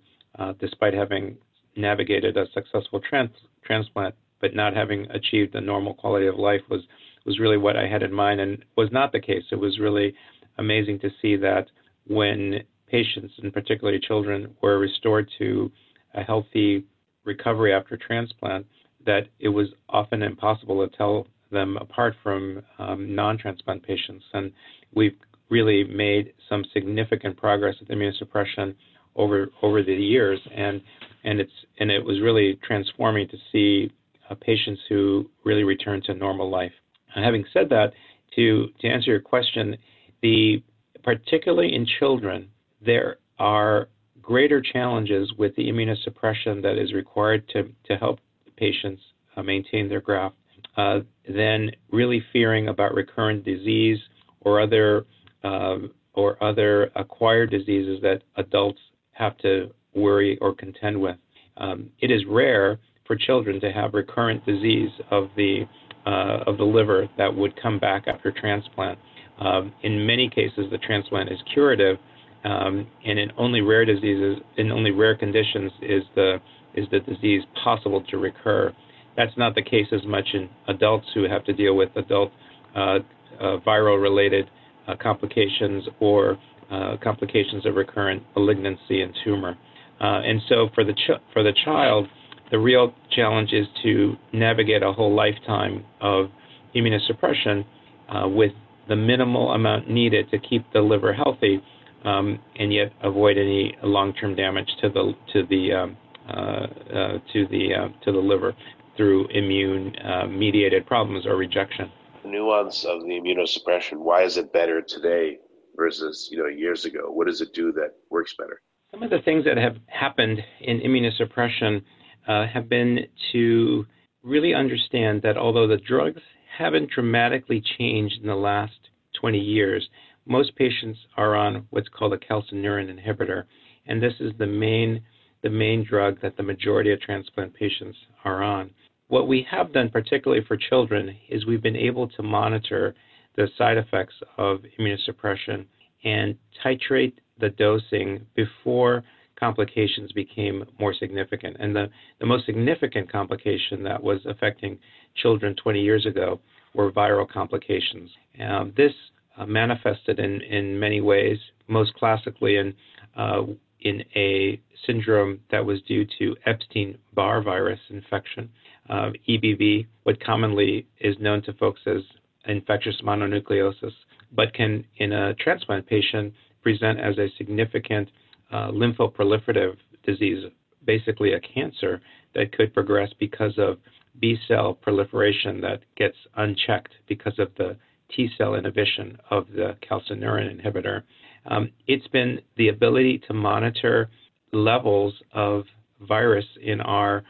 despite 0.58 0.94
having 0.94 1.36
navigated 1.76 2.36
a 2.36 2.46
successful 2.52 3.00
trans- 3.00 3.30
transplant, 3.64 4.14
but 4.40 4.54
not 4.54 4.74
having 4.74 5.10
achieved 5.10 5.54
a 5.54 5.60
normal 5.60 5.94
quality 5.94 6.26
of 6.26 6.36
life 6.36 6.62
was 6.68 6.82
was 7.24 7.38
really 7.38 7.56
what 7.56 7.76
I 7.76 7.86
had 7.86 8.02
in 8.02 8.12
mind, 8.12 8.40
and 8.40 8.64
was 8.76 8.90
not 8.90 9.12
the 9.12 9.20
case. 9.20 9.44
It 9.52 9.60
was 9.60 9.78
really 9.78 10.12
amazing 10.58 10.98
to 11.00 11.10
see 11.20 11.36
that 11.36 11.66
when 12.06 12.64
patients, 12.88 13.32
and 13.40 13.52
particularly 13.52 14.00
children, 14.00 14.54
were 14.60 14.78
restored 14.78 15.30
to 15.38 15.70
a 16.14 16.22
healthy 16.22 16.84
recovery 17.24 17.72
after 17.72 17.96
transplant, 17.96 18.66
that 19.06 19.28
it 19.38 19.48
was 19.48 19.68
often 19.88 20.22
impossible 20.22 20.86
to 20.86 20.96
tell 20.96 21.28
them 21.50 21.76
apart 21.76 22.14
from 22.22 22.62
um, 22.78 23.14
non-transplant 23.14 23.82
patients. 23.84 24.24
And 24.32 24.52
we've 24.94 25.16
really 25.48 25.84
made 25.84 26.32
some 26.48 26.64
significant 26.72 27.36
progress 27.36 27.76
with 27.78 27.88
immunosuppression 27.90 28.74
over 29.16 29.50
over 29.62 29.82
the 29.82 29.94
years, 29.94 30.40
and 30.54 30.80
and 31.24 31.40
it's 31.40 31.52
and 31.78 31.90
it 31.90 32.04
was 32.04 32.20
really 32.20 32.58
transforming 32.64 33.28
to 33.28 33.36
see 33.50 33.92
uh, 34.30 34.34
patients 34.34 34.80
who 34.88 35.28
really 35.44 35.64
return 35.64 36.02
to 36.06 36.14
normal 36.14 36.50
life. 36.50 36.72
And 37.14 37.24
having 37.24 37.44
said 37.52 37.68
that, 37.70 37.92
to 38.36 38.68
to 38.80 38.88
answer 38.88 39.10
your 39.10 39.20
question, 39.20 39.76
the 40.22 40.62
particularly 41.02 41.74
in 41.74 41.86
children, 41.98 42.48
there 42.84 43.16
are 43.38 43.88
greater 44.20 44.60
challenges 44.60 45.32
with 45.36 45.54
the 45.56 45.68
immunosuppression 45.68 46.62
that 46.62 46.78
is 46.80 46.92
required 46.92 47.48
to 47.48 47.64
to 47.84 47.96
help 47.96 48.20
patients 48.56 49.02
uh, 49.36 49.42
maintain 49.42 49.88
their 49.88 50.00
graft 50.00 50.36
uh, 50.76 51.00
than 51.28 51.70
really 51.90 52.24
fearing 52.32 52.68
about 52.68 52.94
recurrent 52.94 53.44
disease 53.44 53.98
or 54.40 54.60
other 54.60 55.04
uh, 55.44 55.78
or 56.14 56.42
other 56.42 56.90
acquired 56.94 57.50
diseases 57.50 58.00
that 58.02 58.22
adults 58.36 58.80
have 59.22 59.36
to 59.38 59.70
worry 59.94 60.38
or 60.40 60.54
contend 60.54 61.00
with. 61.00 61.16
Um, 61.56 61.90
it 62.00 62.10
is 62.10 62.22
rare 62.28 62.78
for 63.06 63.16
children 63.16 63.60
to 63.60 63.70
have 63.72 63.94
recurrent 63.94 64.44
disease 64.46 64.90
of 65.10 65.28
the 65.36 65.64
uh, 66.04 66.50
of 66.50 66.58
the 66.58 66.64
liver 66.64 67.08
that 67.16 67.32
would 67.32 67.54
come 67.62 67.78
back 67.78 68.08
after 68.08 68.32
transplant. 68.32 68.98
Um, 69.38 69.72
in 69.82 70.04
many 70.04 70.28
cases, 70.28 70.64
the 70.70 70.78
transplant 70.78 71.30
is 71.30 71.38
curative, 71.54 71.96
um, 72.44 72.88
and 73.04 73.18
in 73.20 73.30
only 73.38 73.60
rare 73.60 73.84
diseases, 73.84 74.38
in 74.56 74.72
only 74.72 74.90
rare 74.90 75.16
conditions, 75.16 75.70
is 75.80 76.02
the 76.16 76.38
is 76.74 76.86
the 76.90 77.00
disease 77.00 77.42
possible 77.62 78.02
to 78.10 78.18
recur. 78.18 78.72
That's 79.16 79.36
not 79.36 79.54
the 79.54 79.62
case 79.62 79.86
as 79.92 80.04
much 80.06 80.26
in 80.32 80.48
adults 80.68 81.06
who 81.14 81.24
have 81.28 81.44
to 81.44 81.52
deal 81.52 81.76
with 81.76 81.90
adult 81.96 82.32
uh, 82.74 82.98
uh, 83.40 83.58
viral-related 83.66 84.50
uh, 84.88 84.94
complications 85.00 85.84
or 86.00 86.38
uh, 86.70 86.96
complications 87.02 87.66
of 87.66 87.74
recurrent 87.74 88.22
malignancy 88.34 89.02
and 89.02 89.14
tumor. 89.24 89.56
Uh, 90.00 90.20
and 90.24 90.40
so 90.48 90.68
for 90.74 90.84
the 90.84 90.92
ch- 90.94 91.20
for 91.32 91.42
the 91.42 91.52
child, 91.64 92.08
the 92.50 92.58
real 92.58 92.94
challenge 93.10 93.52
is 93.52 93.66
to 93.82 94.14
navigate 94.32 94.82
a 94.82 94.92
whole 94.92 95.14
lifetime 95.14 95.84
of 96.00 96.26
immunosuppression 96.74 97.64
uh, 98.08 98.28
with 98.28 98.52
the 98.88 98.96
minimal 98.96 99.52
amount 99.52 99.88
needed 99.88 100.30
to 100.30 100.38
keep 100.38 100.64
the 100.72 100.80
liver 100.80 101.12
healthy, 101.12 101.62
um, 102.04 102.38
and 102.56 102.72
yet 102.72 102.92
avoid 103.02 103.38
any 103.38 103.76
long-term 103.82 104.34
damage 104.34 104.68
to 104.80 104.88
the 104.88 105.14
to 105.32 105.46
the 105.46 105.72
um, 105.72 105.96
uh, 106.28 106.32
uh, 106.32 107.18
to 107.32 107.46
the 107.48 107.74
uh, 107.74 107.88
to 108.04 108.12
the 108.12 108.18
liver 108.18 108.54
through 108.96 109.26
immune-mediated 109.28 110.84
problems 110.86 111.26
or 111.26 111.36
rejection. 111.36 111.90
The 112.22 112.28
nuance 112.28 112.84
of 112.84 113.00
the 113.02 113.08
immunosuppression. 113.08 113.98
Why 113.98 114.22
is 114.22 114.36
it 114.36 114.52
better 114.52 114.82
today 114.82 115.38
versus 115.76 116.28
you 116.30 116.38
know 116.38 116.46
years 116.46 116.84
ago? 116.84 117.10
What 117.10 117.26
does 117.26 117.40
it 117.40 117.52
do 117.54 117.72
that 117.72 117.94
works 118.10 118.34
better? 118.38 118.60
Some 118.90 119.02
of 119.02 119.10
the 119.10 119.20
things 119.24 119.44
that 119.44 119.56
have 119.56 119.76
happened 119.86 120.38
in 120.60 120.80
immunosuppression 120.80 121.82
uh, 122.28 122.46
have 122.46 122.68
been 122.68 123.06
to 123.32 123.86
really 124.22 124.54
understand 124.54 125.22
that 125.22 125.36
although 125.36 125.66
the 125.66 125.78
drugs 125.78 126.20
haven't 126.56 126.90
dramatically 126.90 127.62
changed 127.78 128.20
in 128.20 128.28
the 128.28 128.34
last 128.34 128.90
20 129.20 129.38
years. 129.38 129.88
Most 130.26 130.54
patients 130.56 130.98
are 131.16 131.34
on 131.34 131.66
what's 131.70 131.88
called 131.88 132.12
a 132.12 132.18
calcineurin 132.18 132.90
inhibitor, 132.92 133.44
and 133.86 134.02
this 134.02 134.14
is 134.20 134.32
the 134.38 134.46
main 134.46 135.02
the 135.42 135.50
main 135.50 135.84
drug 135.84 136.20
that 136.22 136.36
the 136.36 136.42
majority 136.42 136.92
of 136.92 137.00
transplant 137.00 137.52
patients 137.52 137.98
are 138.24 138.44
on. 138.44 138.70
What 139.08 139.26
we 139.26 139.44
have 139.50 139.72
done, 139.72 139.90
particularly 139.90 140.44
for 140.46 140.56
children, 140.56 141.16
is 141.28 141.44
we've 141.44 141.62
been 141.62 141.74
able 141.74 142.06
to 142.10 142.22
monitor 142.22 142.94
the 143.36 143.48
side 143.56 143.78
effects 143.78 144.14
of 144.38 144.60
immunosuppression 144.78 145.66
and 146.04 146.36
titrate 146.64 147.14
the 147.38 147.50
dosing 147.50 148.26
before 148.34 149.02
complications 149.38 150.12
became 150.12 150.64
more 150.78 150.94
significant. 150.94 151.56
And 151.58 151.74
the, 151.74 151.90
the 152.20 152.26
most 152.26 152.46
significant 152.46 153.10
complication 153.10 153.82
that 153.82 154.00
was 154.00 154.20
affecting 154.26 154.78
children 155.16 155.56
20 155.56 155.80
years 155.80 156.06
ago 156.06 156.40
were 156.74 156.92
viral 156.92 157.28
complications. 157.28 158.10
Um, 158.40 158.72
this 158.76 158.92
uh, 159.36 159.46
manifested 159.46 160.18
in, 160.18 160.40
in 160.42 160.78
many 160.78 161.00
ways, 161.00 161.38
most 161.66 161.94
classically 161.94 162.56
in, 162.56 162.74
uh, 163.16 163.42
in 163.80 164.04
a 164.14 164.60
syndrome 164.86 165.40
that 165.50 165.64
was 165.64 165.80
due 165.82 166.06
to 166.18 166.36
Epstein 166.46 166.96
Barr 167.14 167.42
virus 167.42 167.80
infection, 167.90 168.48
uh, 168.90 169.10
EBV, 169.28 169.86
what 170.04 170.22
commonly 170.24 170.86
is 171.00 171.16
known 171.18 171.42
to 171.42 171.52
folks 171.54 171.80
as 171.86 172.02
infectious 172.46 173.00
mononucleosis, 173.04 173.92
but 174.32 174.52
can, 174.54 174.84
in 174.96 175.12
a 175.12 175.34
transplant 175.34 175.86
patient, 175.86 176.32
present 176.62 177.00
as 177.00 177.18
a 177.18 177.28
significant 177.36 178.08
uh, 178.52 178.70
lymphoproliferative 178.70 179.76
disease, 180.04 180.44
basically 180.84 181.32
a 181.32 181.40
cancer 181.40 182.00
that 182.34 182.52
could 182.52 182.72
progress 182.74 183.10
because 183.18 183.54
of 183.58 183.78
B 184.20 184.36
cell 184.48 184.74
proliferation 184.74 185.60
that 185.60 185.80
gets 185.96 186.16
unchecked 186.36 186.92
because 187.08 187.38
of 187.38 187.48
the 187.56 187.76
T 188.14 188.28
cell 188.36 188.54
inhibition 188.54 189.16
of 189.30 189.46
the 189.54 189.76
calcineurin 189.88 190.60
inhibitor. 190.60 191.02
Um, 191.46 191.70
it's 191.86 192.06
been 192.08 192.40
the 192.56 192.68
ability 192.68 193.22
to 193.26 193.34
monitor 193.34 194.10
levels 194.52 195.14
of 195.32 195.64
virus 196.06 196.44
in 196.62 196.80
our 196.80 197.24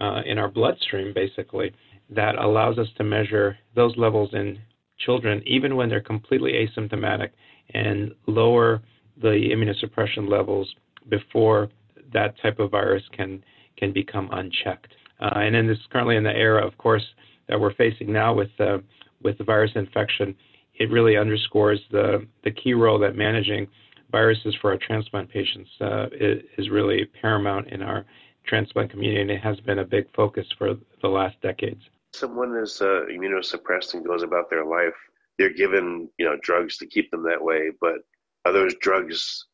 uh, 0.00 0.20
in 0.24 0.38
our 0.38 0.48
bloodstream, 0.48 1.12
basically, 1.12 1.72
that 2.10 2.36
allows 2.36 2.78
us 2.78 2.88
to 2.96 3.04
measure 3.04 3.56
those 3.74 3.96
levels 3.96 4.30
in 4.32 4.58
children, 4.98 5.42
even 5.46 5.76
when 5.76 5.88
they're 5.88 6.00
completely 6.00 6.52
asymptomatic, 6.52 7.30
and 7.74 8.12
lower 8.26 8.82
the 9.20 9.50
immunosuppression 9.52 10.28
levels 10.28 10.72
before 11.08 11.68
that 12.12 12.34
type 12.40 12.58
of 12.58 12.70
virus 12.70 13.02
can 13.12 13.42
can 13.76 13.92
become 13.92 14.28
unchecked. 14.32 14.92
Uh, 15.20 15.38
and 15.38 15.54
then 15.54 15.66
this 15.66 15.78
currently 15.90 16.16
in 16.16 16.24
the 16.24 16.34
era, 16.34 16.66
of 16.66 16.76
course, 16.78 17.04
that 17.48 17.60
we're 17.60 17.74
facing 17.74 18.12
now 18.12 18.34
with 18.34 18.50
uh, 18.58 18.78
with 19.22 19.36
the 19.38 19.44
virus 19.44 19.70
infection, 19.74 20.34
it 20.74 20.90
really 20.90 21.16
underscores 21.16 21.80
the 21.90 22.26
the 22.44 22.50
key 22.50 22.74
role 22.74 22.98
that 22.98 23.16
managing 23.16 23.66
viruses 24.10 24.56
for 24.60 24.72
our 24.72 24.78
transplant 24.78 25.30
patients 25.30 25.68
uh, 25.80 26.06
is, 26.18 26.42
is, 26.56 26.70
really 26.70 27.04
paramount 27.20 27.68
in 27.68 27.82
our 27.82 28.06
transplant 28.46 28.90
community, 28.90 29.20
and 29.20 29.30
it 29.30 29.40
has 29.42 29.60
been 29.60 29.80
a 29.80 29.84
big 29.84 30.06
focus 30.14 30.46
for 30.56 30.74
the 31.02 31.08
last 31.08 31.36
decades. 31.42 31.82
Someone 32.14 32.56
is 32.56 32.80
uh, 32.80 33.04
immunosuppressed 33.10 33.94
and 33.94 34.04
goes 34.04 34.22
about 34.22 34.50
their 34.50 34.64
life. 34.64 34.94
They're 35.38 35.52
given, 35.52 36.08
you 36.18 36.24
know, 36.24 36.36
drugs 36.42 36.78
to 36.78 36.86
keep 36.86 37.10
them 37.10 37.22
that 37.24 37.42
way, 37.42 37.70
but 37.80 37.98
are 38.44 38.52
those 38.52 38.74
drugs 38.80 39.46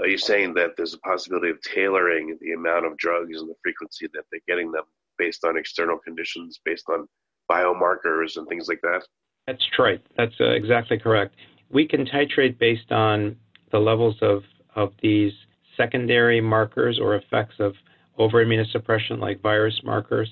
are 0.00 0.06
you 0.06 0.18
saying 0.18 0.54
that 0.54 0.70
there's 0.76 0.94
a 0.94 0.98
possibility 0.98 1.50
of 1.50 1.60
tailoring 1.60 2.38
the 2.40 2.52
amount 2.52 2.86
of 2.86 2.96
drugs 2.96 3.40
and 3.40 3.48
the 3.48 3.54
frequency 3.62 4.08
that 4.14 4.24
they're 4.30 4.40
getting 4.48 4.72
them 4.72 4.84
based 5.18 5.44
on 5.44 5.56
external 5.56 5.98
conditions, 5.98 6.60
based 6.64 6.86
on 6.88 7.06
biomarkers 7.50 8.36
and 8.36 8.48
things 8.48 8.68
like 8.68 8.80
that? 8.82 9.02
That's 9.46 9.66
right. 9.78 10.00
That's 10.16 10.34
uh, 10.40 10.50
exactly 10.50 10.98
correct. 10.98 11.34
We 11.70 11.86
can 11.86 12.06
titrate 12.06 12.58
based 12.58 12.90
on 12.90 13.36
the 13.70 13.78
levels 13.78 14.16
of, 14.22 14.42
of 14.74 14.92
these 15.02 15.32
secondary 15.76 16.40
markers 16.40 16.98
or 16.98 17.16
effects 17.16 17.56
of 17.58 17.74
over 18.18 18.44
immunosuppression, 18.44 19.18
like 19.18 19.42
virus 19.42 19.78
markers, 19.84 20.30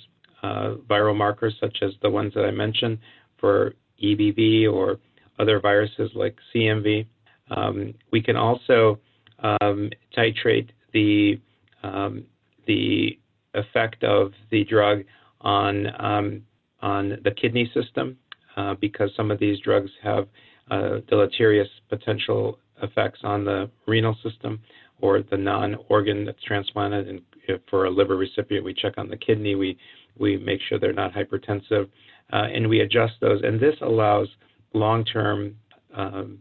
viral 0.89 1.17
markers 1.17 1.55
such 1.61 1.79
as 1.83 1.93
the 2.03 2.11
ones 2.11 2.33
that 2.35 2.45
I 2.45 2.51
mentioned 2.51 2.99
for 3.39 3.75
EBV 4.03 4.71
or 4.73 4.99
other 5.39 5.61
viruses 5.61 6.11
like 6.15 6.37
CMV. 6.55 7.07
Um, 7.51 7.95
we 8.11 8.23
can 8.23 8.37
also 8.37 8.99
um, 9.41 9.91
titrate 10.17 10.71
the 10.93 11.41
um, 11.83 12.25
the 12.67 13.19
effect 13.53 14.03
of 14.05 14.33
the 14.51 14.65
drug 14.65 15.05
on 15.41 15.87
um, 15.99 16.43
on 16.81 17.19
the 17.25 17.31
kidney 17.31 17.71
system 17.75 18.17
uh, 18.57 18.75
because 18.81 19.11
some 19.17 19.31
of 19.31 19.39
these 19.39 19.59
drugs 19.61 19.91
have 20.03 20.29
uh, 20.71 20.99
deleterious 21.09 21.69
potential 21.89 22.59
effects 22.83 23.21
on 23.23 23.45
the 23.45 23.71
renal 23.87 24.17
system 24.23 24.61
or 25.01 25.23
the 25.23 25.37
non-organ 25.37 26.25
that's 26.25 26.43
transplanted. 26.43 27.09
And 27.09 27.61
for 27.69 27.85
a 27.85 27.91
liver 27.91 28.17
recipient, 28.17 28.65
we 28.65 28.75
check 28.75 28.95
on 28.97 29.09
the 29.09 29.17
kidney. 29.17 29.55
We 29.55 29.77
we 30.19 30.37
make 30.37 30.61
sure 30.69 30.79
they're 30.79 30.93
not 30.93 31.13
hypertensive, 31.13 31.89
uh, 32.33 32.47
and 32.55 32.69
we 32.69 32.81
adjust 32.81 33.15
those. 33.21 33.41
And 33.43 33.61
this 33.61 33.75
allows 33.81 34.29
long-term 34.73 35.57
um, 35.95 36.41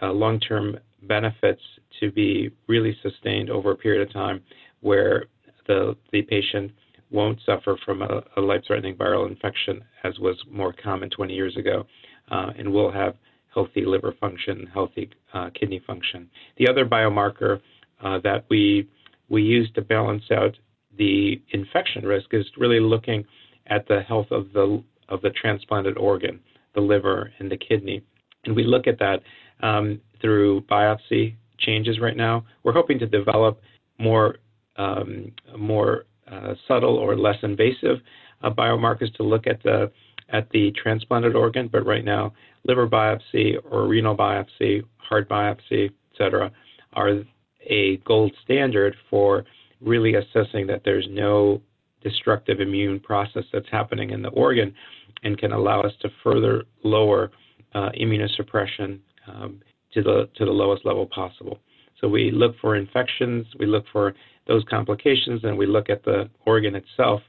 uh, 0.00 0.12
long-term 0.12 0.78
benefits 1.02 1.62
to 1.98 2.12
be 2.12 2.50
really 2.68 2.96
sustained 3.02 3.50
over 3.50 3.72
a 3.72 3.76
period 3.76 4.06
of 4.06 4.12
time 4.12 4.40
where 4.80 5.24
the, 5.66 5.96
the 6.12 6.22
patient 6.22 6.70
won't 7.10 7.38
suffer 7.44 7.76
from 7.84 8.02
a, 8.02 8.22
a 8.36 8.40
life-threatening 8.40 8.94
viral 8.96 9.28
infection 9.28 9.82
as 10.04 10.18
was 10.18 10.36
more 10.50 10.72
common 10.72 11.10
20 11.10 11.34
years 11.34 11.56
ago 11.56 11.86
uh, 12.30 12.50
and 12.58 12.72
will 12.72 12.90
have 12.90 13.16
healthy 13.52 13.84
liver 13.84 14.14
function, 14.18 14.68
healthy 14.72 15.10
uh, 15.34 15.50
kidney 15.58 15.82
function. 15.86 16.28
The 16.58 16.68
other 16.68 16.86
biomarker 16.86 17.60
uh, 18.02 18.18
that 18.24 18.44
we 18.48 18.88
we 19.28 19.42
use 19.42 19.70
to 19.74 19.82
balance 19.82 20.24
out 20.30 20.58
the 20.98 21.40
infection 21.50 22.04
risk 22.04 22.26
is 22.32 22.46
really 22.56 22.80
looking 22.80 23.24
at 23.66 23.86
the 23.88 24.00
health 24.00 24.28
of 24.30 24.52
the 24.52 24.82
of 25.08 25.20
the 25.22 25.30
transplanted 25.30 25.96
organ, 25.98 26.40
the 26.74 26.80
liver 26.80 27.32
and 27.38 27.50
the 27.50 27.56
kidney, 27.56 28.02
and 28.44 28.54
we 28.56 28.64
look 28.64 28.86
at 28.86 28.98
that 28.98 29.20
um, 29.60 30.00
through 30.20 30.62
biopsy 30.62 31.34
changes 31.58 32.00
right 32.00 32.16
now. 32.16 32.44
We're 32.62 32.72
hoping 32.72 32.98
to 33.00 33.06
develop 33.06 33.60
more 33.98 34.36
um, 34.76 35.32
more 35.56 36.04
uh, 36.30 36.54
subtle 36.66 36.96
or 36.96 37.16
less 37.16 37.36
invasive 37.42 37.98
uh, 38.42 38.50
biomarkers 38.50 39.14
to 39.16 39.22
look 39.22 39.46
at 39.46 39.62
the 39.62 39.90
at 40.30 40.48
the 40.50 40.72
transplanted 40.82 41.34
organ. 41.34 41.68
But 41.70 41.86
right 41.86 42.04
now, 42.04 42.32
liver 42.64 42.88
biopsy 42.88 43.56
or 43.70 43.86
renal 43.86 44.16
biopsy, 44.16 44.82
heart 44.96 45.28
biopsy, 45.28 45.90
etc., 46.12 46.50
are 46.94 47.22
a 47.68 47.96
gold 47.98 48.32
standard 48.44 48.96
for 49.08 49.44
really 49.82 50.14
assessing 50.14 50.66
that 50.68 50.82
there's 50.84 51.06
no 51.10 51.60
destructive 52.02 52.60
immune 52.60 53.00
process 53.00 53.44
that's 53.52 53.68
happening 53.70 54.10
in 54.10 54.22
the 54.22 54.28
organ 54.30 54.74
and 55.22 55.38
can 55.38 55.52
allow 55.52 55.80
us 55.80 55.92
to 56.00 56.08
further 56.22 56.64
lower 56.82 57.30
uh, 57.74 57.90
immunosuppression 58.00 58.98
um, 59.28 59.60
to 59.94 60.02
the 60.02 60.28
to 60.36 60.44
the 60.44 60.50
lowest 60.50 60.84
level 60.84 61.06
possible. 61.06 61.58
So 62.00 62.08
we 62.08 62.30
look 62.30 62.56
for 62.60 62.76
infections, 62.76 63.46
we 63.58 63.66
look 63.66 63.84
for 63.92 64.14
those 64.48 64.64
complications, 64.68 65.44
and 65.44 65.56
we 65.56 65.66
look 65.66 65.88
at 65.88 66.04
the 66.04 66.28
organ 66.46 66.74
itself. 66.74 67.22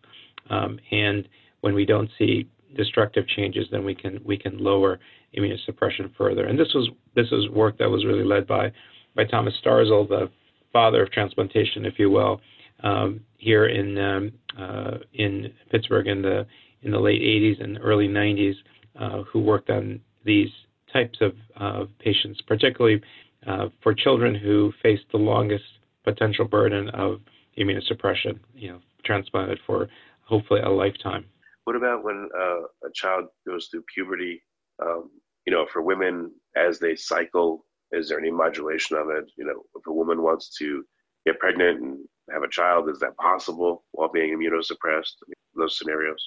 Um, 0.49 0.79
and 0.91 1.27
when 1.61 1.75
we 1.75 1.85
don't 1.85 2.09
see 2.17 2.49
destructive 2.75 3.27
changes, 3.27 3.67
then 3.71 3.85
we 3.85 3.93
can 3.93 4.19
we 4.25 4.37
can 4.37 4.57
lower 4.57 4.99
immunosuppression 5.37 6.15
further. 6.17 6.45
And 6.45 6.59
this 6.59 6.73
was 6.73 6.89
this 7.15 7.29
was 7.31 7.49
work 7.49 7.77
that 7.77 7.89
was 7.89 8.05
really 8.05 8.23
led 8.23 8.47
by 8.47 8.71
by 9.15 9.25
Thomas 9.25 9.53
Starzl, 9.63 10.07
the 10.09 10.29
father 10.73 11.03
of 11.03 11.11
transplantation, 11.11 11.85
if 11.85 11.97
you 11.97 12.09
will, 12.09 12.41
um, 12.83 13.21
here 13.37 13.67
in 13.67 13.97
um, 13.97 14.31
uh, 14.59 14.97
in 15.13 15.53
Pittsburgh 15.71 16.07
in 16.07 16.21
the 16.21 16.45
in 16.81 16.91
the 16.91 16.99
late 16.99 17.21
80s 17.21 17.63
and 17.63 17.79
early 17.81 18.09
90s, 18.09 18.55
uh, 18.99 19.23
who 19.23 19.39
worked 19.39 19.69
on 19.69 20.01
these 20.25 20.49
types 20.91 21.19
of 21.21 21.87
patients, 21.99 22.41
particularly 22.41 23.01
uh, 23.47 23.69
for 23.81 23.93
children 23.93 24.35
who 24.35 24.73
face 24.81 24.99
the 25.11 25.17
longest 25.17 25.63
potential 26.03 26.45
burden 26.45 26.89
of 26.89 27.21
immunosuppression, 27.57 28.39
you 28.53 28.69
know, 28.69 28.79
transplanted 29.05 29.59
for 29.65 29.87
hopefully 30.25 30.61
a 30.61 30.69
lifetime. 30.69 31.25
What 31.65 31.75
about 31.75 32.03
when 32.03 32.29
uh, 32.37 32.87
a 32.87 32.91
child 32.93 33.25
goes 33.47 33.67
through 33.67 33.83
puberty? 33.93 34.43
Um, 34.81 35.09
you 35.45 35.53
know, 35.53 35.65
for 35.71 35.81
women 35.81 36.31
as 36.55 36.79
they 36.79 36.95
cycle, 36.95 37.65
is 37.93 38.09
there 38.09 38.19
any 38.19 38.31
modulation 38.31 38.97
of 38.97 39.09
it? 39.09 39.31
You 39.37 39.45
know, 39.45 39.63
if 39.75 39.85
a 39.87 39.93
woman 39.93 40.21
wants 40.21 40.55
to 40.57 40.83
get 41.25 41.39
pregnant 41.39 41.81
and 41.81 41.99
have 42.31 42.43
a 42.43 42.49
child, 42.49 42.89
is 42.89 42.99
that 42.99 43.15
possible 43.17 43.83
while 43.91 44.11
being 44.11 44.37
immunosuppressed? 44.37 45.13
Those 45.55 45.77
scenarios. 45.77 46.17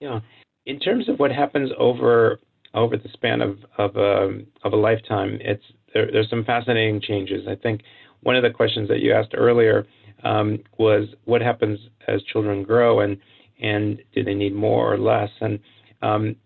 Yeah. 0.00 0.20
In 0.66 0.78
terms 0.78 1.08
of 1.08 1.18
what 1.18 1.32
happens 1.32 1.70
over 1.78 2.38
over 2.74 2.96
the 2.96 3.08
span 3.12 3.40
of 3.40 3.58
of 3.78 3.96
a, 3.96 4.24
um, 4.24 4.46
of 4.64 4.72
a 4.72 4.76
lifetime, 4.76 5.38
it's 5.40 5.64
there, 5.92 6.10
there's 6.10 6.30
some 6.30 6.44
fascinating 6.44 7.00
changes. 7.00 7.46
I 7.48 7.56
think 7.56 7.82
one 8.22 8.36
of 8.36 8.42
the 8.42 8.50
questions 8.50 8.88
that 8.88 9.00
you 9.00 9.12
asked 9.12 9.34
earlier 9.34 9.86
um, 10.24 10.60
was 10.78 11.08
what 11.24 11.40
happens 11.40 11.78
as 12.06 12.22
children 12.22 12.62
grow 12.62 13.00
and 13.00 13.18
and 13.60 14.02
do 14.14 14.22
they 14.22 14.34
need 14.34 14.54
more 14.54 14.92
or 14.92 14.98
less? 14.98 15.30
And 15.40 15.58
um, 16.02 16.36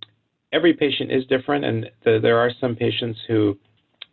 every 0.53 0.73
patient 0.73 1.11
is 1.11 1.27
different, 1.27 1.65
and 1.65 1.91
the, 2.05 2.21
there 2.23 2.39
are 2.39 2.53
some 2.61 2.77
patients 2.77 3.19
who 3.27 3.59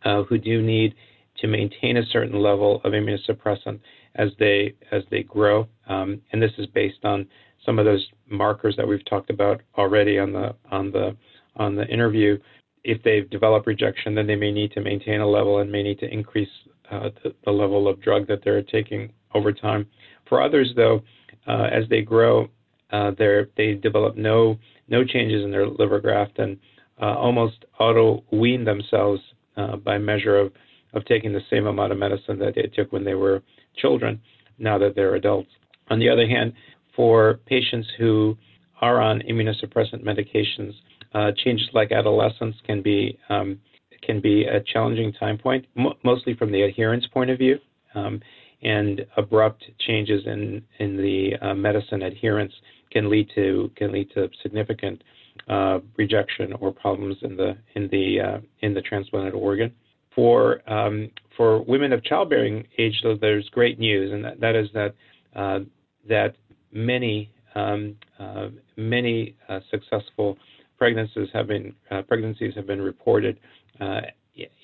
uh, 0.04 0.22
who 0.24 0.38
do 0.38 0.62
need 0.62 0.94
to 1.40 1.46
maintain 1.46 1.96
a 1.96 2.06
certain 2.06 2.40
level 2.40 2.80
of 2.84 2.92
immunosuppressant 2.92 3.80
as 4.16 4.30
they 4.38 4.74
as 4.90 5.02
they 5.10 5.22
grow, 5.22 5.66
um, 5.88 6.20
and 6.32 6.42
this 6.42 6.52
is 6.58 6.66
based 6.66 7.04
on 7.04 7.26
some 7.64 7.78
of 7.78 7.84
those 7.84 8.06
markers 8.28 8.74
that 8.76 8.86
we've 8.86 9.04
talked 9.04 9.30
about 9.30 9.62
already 9.76 10.18
on 10.18 10.32
the 10.32 10.54
on 10.70 10.90
the 10.90 11.16
on 11.56 11.74
the 11.74 11.86
interview. 11.86 12.38
If 12.84 13.02
they've 13.02 13.28
developed 13.28 13.66
rejection, 13.66 14.14
then 14.14 14.26
they 14.26 14.36
may 14.36 14.50
need 14.50 14.72
to 14.72 14.80
maintain 14.80 15.20
a 15.20 15.26
level 15.26 15.58
and 15.58 15.70
may 15.70 15.82
need 15.82 15.98
to 16.00 16.10
increase 16.10 16.48
uh, 16.90 17.10
the, 17.22 17.34
the, 17.44 17.50
level 17.50 17.86
of 17.86 18.00
drug 18.00 18.26
that 18.28 18.42
they're 18.42 18.62
taking 18.62 19.12
over 19.34 19.52
time. 19.52 19.86
For 20.28 20.40
others, 20.40 20.72
though, 20.74 21.02
uh, 21.46 21.68
as 21.70 21.86
they 21.90 22.00
grow, 22.00 22.48
uh, 22.90 23.10
they 23.18 23.74
develop 23.74 24.16
no 24.16 24.58
no 24.88 25.04
changes 25.04 25.44
in 25.44 25.50
their 25.50 25.66
liver 25.66 26.00
graft 26.00 26.38
and 26.38 26.58
uh, 27.00 27.14
almost 27.14 27.64
auto 27.78 28.24
wean 28.32 28.64
themselves 28.64 29.20
uh, 29.58 29.76
by 29.76 29.98
measure 29.98 30.38
of 30.38 30.52
of 30.94 31.04
taking 31.04 31.32
the 31.32 31.42
same 31.50 31.66
amount 31.66 31.92
of 31.92 31.98
medicine 31.98 32.38
that 32.38 32.54
they 32.54 32.62
took 32.62 32.90
when 32.92 33.04
they 33.04 33.14
were 33.14 33.42
children. 33.76 34.18
Now 34.58 34.78
that 34.78 34.94
they're 34.94 35.16
adults. 35.16 35.50
On 35.90 35.98
the 35.98 36.08
other 36.08 36.26
hand, 36.26 36.54
for 36.96 37.40
patients 37.46 37.88
who 37.98 38.36
are 38.80 39.00
on 39.00 39.20
immunosuppressant 39.20 40.02
medications, 40.02 40.72
uh, 41.14 41.32
changes 41.44 41.68
like 41.74 41.92
adolescence 41.92 42.56
can 42.66 42.82
be 42.82 43.18
um, 43.28 43.60
can 44.02 44.20
be 44.20 44.44
a 44.44 44.60
challenging 44.60 45.12
time 45.12 45.36
point, 45.36 45.66
mo- 45.74 45.96
mostly 46.04 46.34
from 46.34 46.52
the 46.52 46.62
adherence 46.62 47.06
point 47.12 47.30
of 47.30 47.38
view, 47.38 47.58
um, 47.94 48.20
and 48.62 49.04
abrupt 49.16 49.64
changes 49.86 50.22
in 50.26 50.62
in 50.78 50.96
the 50.96 51.32
uh, 51.42 51.54
medicine 51.54 52.02
adherence 52.02 52.52
can 52.90 53.10
lead 53.10 53.30
to 53.34 53.70
can 53.76 53.92
lead 53.92 54.10
to 54.14 54.28
significant 54.42 55.02
uh, 55.48 55.78
rejection 55.96 56.52
or 56.60 56.72
problems 56.72 57.16
in 57.22 57.36
the 57.36 57.56
in 57.74 57.88
the 57.88 58.20
uh, 58.20 58.38
in 58.60 58.74
the 58.74 58.82
transplanted 58.82 59.34
organ. 59.34 59.72
For 60.14 60.60
um, 60.70 61.10
for 61.36 61.62
women 61.62 61.92
of 61.92 62.04
childbearing 62.04 62.66
age, 62.76 63.00
though, 63.02 63.16
there's 63.18 63.48
great 63.50 63.78
news, 63.78 64.12
and 64.12 64.24
that, 64.24 64.40
that 64.40 64.56
is 64.56 64.68
that 64.74 64.94
uh, 65.34 65.60
that 66.08 66.36
many 66.72 67.30
um, 67.54 67.96
uh, 68.18 68.48
many 68.76 69.36
uh, 69.48 69.60
successful 69.70 70.36
pregnancies 70.76 71.28
have 71.32 71.46
been 71.46 71.74
pregnancies 72.08 72.54
have 72.54 72.66
been 72.66 72.82
reported 72.82 73.38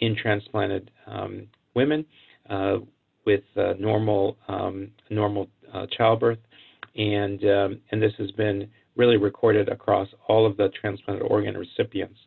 in 0.01 0.17
transplanted 0.17 0.91
um, 1.07 1.47
women 1.75 2.05
with 3.25 3.43
normal 3.79 4.37
um, 4.49 4.91
normal 5.09 5.49
childbirth, 5.97 6.39
and 6.97 7.43
um, 7.45 7.81
and 7.91 8.03
this 8.03 8.13
has 8.19 8.31
been 8.33 8.69
really 8.97 9.17
recorded 9.17 9.69
across 9.69 10.09
all 10.29 10.47
of 10.47 10.57
the 10.57 10.69
transplanted 10.81 11.27
organ 11.29 11.57
recipients. 11.57 12.19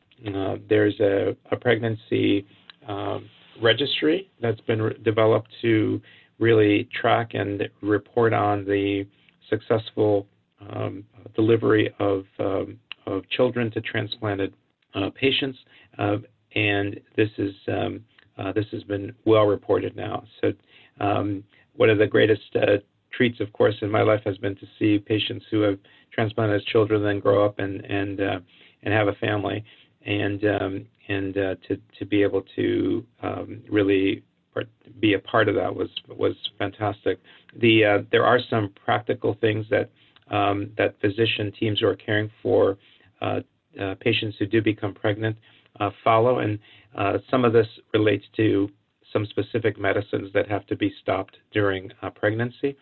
there's 0.70 1.00
a, 1.00 1.36
a 1.52 1.56
pregnancy 1.56 2.46
um, 2.88 3.30
registry 3.62 4.30
that's 4.42 4.62
been 4.62 4.82
re- 4.82 4.98
developed 5.04 5.50
to 5.62 6.02
really 6.40 6.88
track 7.00 7.32
and 7.34 7.68
report 7.82 8.34
on 8.34 8.66
the 8.66 9.06
successful 9.50 10.28
um, 10.70 11.04
delivery 11.36 11.94
of, 12.00 12.26
um, 12.40 12.80
of 13.06 13.28
children 13.30 13.72
to 13.72 13.82
transplanted 13.82 14.54
uh, 14.96 15.10
patients, 15.16 15.58
uh, 15.98 16.18
and 16.56 17.00
this 17.16 17.30
is 17.38 17.54
um, 17.68 18.02
uh, 18.38 18.52
this 18.54 18.66
has 18.72 18.84
been 18.84 19.14
well 19.26 19.46
reported 19.46 19.96
now. 19.96 20.24
So 20.42 20.54
um, 21.00 21.44
one 21.76 21.90
of 21.90 21.98
the 21.98 22.08
greatest 22.08 22.56
uh, 22.56 22.78
treats, 23.12 23.40
of 23.40 23.52
course, 23.54 23.76
in 23.82 23.90
my 23.90 24.02
life 24.02 24.22
has 24.26 24.38
been 24.38 24.56
to 24.56 24.68
see 24.78 25.00
patients 25.00 25.46
who 25.50 25.62
have 25.62 25.80
transplanted 26.12 26.62
as 26.62 26.66
children 26.66 27.04
then 27.04 27.20
grow 27.20 27.46
up 27.46 27.60
and 27.60 27.84
and 27.86 28.20
uh, 28.20 28.40
and 28.84 28.94
have 28.94 29.08
a 29.08 29.14
family, 29.14 29.64
and 30.06 30.44
um, 30.46 30.86
and 31.10 31.38
uh, 31.38 31.56
to 31.68 31.78
to 32.00 32.06
be 32.06 32.24
able 32.24 32.44
to 32.56 33.06
um, 33.22 33.62
really 33.70 34.24
be 35.00 35.14
a 35.14 35.20
part 35.20 35.48
of 35.48 35.56
that 35.56 35.74
was 35.74 35.90
was 36.10 36.36
fantastic. 36.58 37.20
The 37.60 37.86
uh, 37.86 37.98
there 38.12 38.26
are 38.26 38.40
some 38.50 38.74
practical 38.84 39.38
things 39.40 39.66
that 39.70 39.90
um, 40.32 40.72
that 40.78 41.00
physician 41.02 41.52
teams 41.60 41.80
who 41.80 41.88
are 41.88 41.96
caring 41.96 42.30
for 42.42 42.78
uh, 43.22 43.42
uh, 43.80 43.96
patients 44.00 44.38
who 44.40 44.46
do 44.46 44.62
become 44.62 44.94
pregnant 44.94 45.38
uh, 45.80 45.92
follow, 46.04 46.40
and 46.40 46.60
uh, 46.98 47.18
some 47.30 47.46
of 47.46 47.54
this 47.54 47.68
relates 47.94 48.26
to 48.36 48.70
some 49.14 49.26
specific 49.26 49.80
medicines 49.80 50.32
that 50.34 50.50
have 50.50 50.66
to 50.68 50.76
be 50.76 50.94
stopped 51.02 51.38
during 51.54 51.90
uh, 52.02 52.10
pregnancy. 52.10 52.76